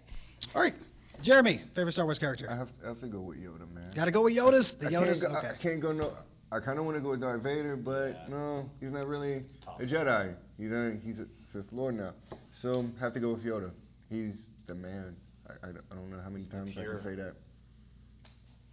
[0.55, 0.73] All right,
[1.21, 2.47] Jeremy, favorite Star Wars I character.
[2.53, 3.91] have, I have to go with Yoda, man.
[3.95, 4.73] Got to go with Yoda's.
[4.75, 5.23] The I can't Yoda's.
[5.25, 5.47] go, I- Okay.
[5.51, 6.13] I can't go no.
[6.51, 9.43] I kind of want to go with Darth Vader, but no, he's not really
[9.79, 10.33] a Jedi.
[10.57, 12.13] He's a he's a Sith Lord now,
[12.51, 13.71] so have to go with Yoda.
[14.09, 15.15] He's the man.
[15.49, 17.33] I, I, don't- I don't know how many times I can say that.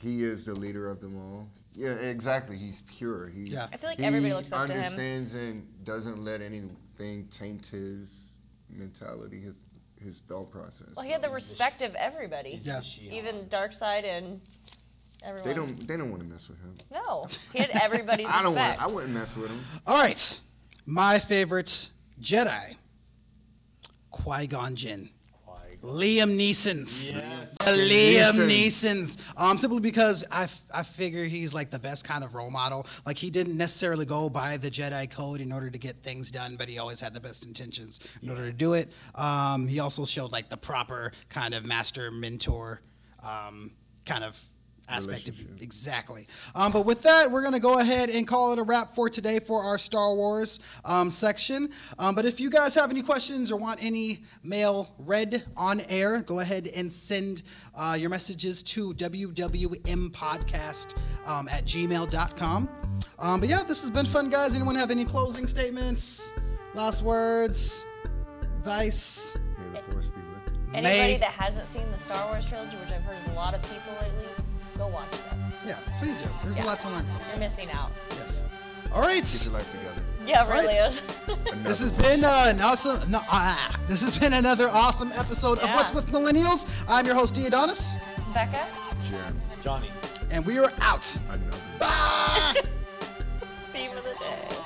[0.01, 1.49] He is the leader of them all.
[1.73, 2.57] Yeah, exactly.
[2.57, 3.29] He's pure.
[3.29, 3.67] He, Yeah.
[3.73, 4.79] I feel like he everybody looks up to him.
[4.81, 8.35] understands and doesn't let anything taint his
[8.71, 9.57] mentality, his
[10.03, 10.89] his thought process.
[10.97, 12.79] Well, he had the respect of everybody, He's Yeah.
[12.79, 13.13] the Shion.
[13.13, 14.41] even Darkseid and
[15.25, 15.49] everyone.
[15.49, 16.75] they don't they don't want to mess with him.
[16.93, 18.69] No, he had everybody's I don't want.
[18.71, 18.83] respect.
[18.91, 19.61] I wouldn't mess with him.
[19.87, 20.41] All right,
[20.87, 21.89] my favorite
[22.21, 22.77] Jedi,
[24.11, 25.09] Qui Gon Jinn.
[25.45, 25.99] Qui-Gon.
[25.99, 27.13] Liam Neeson's.
[27.13, 27.55] Yes.
[27.59, 28.49] The Liam Neeson.
[28.49, 29.35] Neeson's.
[29.37, 32.87] Um, simply because I, f- I figure he's like the best kind of role model.
[33.05, 36.57] Like he didn't necessarily go by the Jedi code in order to get things done,
[36.57, 38.93] but he always had the best intentions in order to do it.
[39.15, 42.81] Um, he also showed like the proper kind of master mentor
[43.27, 43.73] um,
[44.07, 44.43] kind of
[44.89, 46.27] aspect of exactly.
[46.55, 49.41] Um, but with that, we're gonna go ahead and call it a wrap for today
[49.41, 51.71] for our Star Wars um, section.
[51.99, 56.21] Um, but if you guys have any questions or want any mail read on air,
[56.23, 57.43] go ahead and send
[57.75, 62.69] uh, your messages to wwmpodcast um, at gmail.com.
[63.19, 64.55] Um, but yeah, this has been fun, guys.
[64.55, 66.33] Anyone have any closing statements,
[66.75, 67.87] last words,
[68.59, 69.37] advice?
[69.59, 70.61] May the force be with you.
[70.75, 73.55] Anybody May- that hasn't seen the Star Wars trilogy, which I've heard is a lot
[73.55, 74.27] of people lately,
[74.77, 75.21] go watch it.
[75.67, 76.29] Yeah, please do.
[76.43, 76.65] There's yeah.
[76.65, 77.31] a lot to learn from.
[77.31, 77.91] You're missing out.
[78.11, 78.45] Yes.
[78.93, 79.23] All right.
[79.23, 80.03] Get your life together.
[80.27, 80.89] Yeah, really right.
[80.89, 81.03] is.
[81.65, 83.11] this has been uh, an awesome.
[83.11, 85.71] No, ah, this has been another awesome episode yeah.
[85.71, 86.85] of What's with Millennials.
[86.89, 87.99] I'm your host, Diadonis.
[88.33, 88.67] Becca.
[89.03, 89.41] Jeremy.
[89.63, 89.91] Johnny.
[90.31, 91.21] And we are out.
[91.31, 91.57] I know.
[91.79, 92.55] Bye.
[93.73, 94.64] Theme of the day.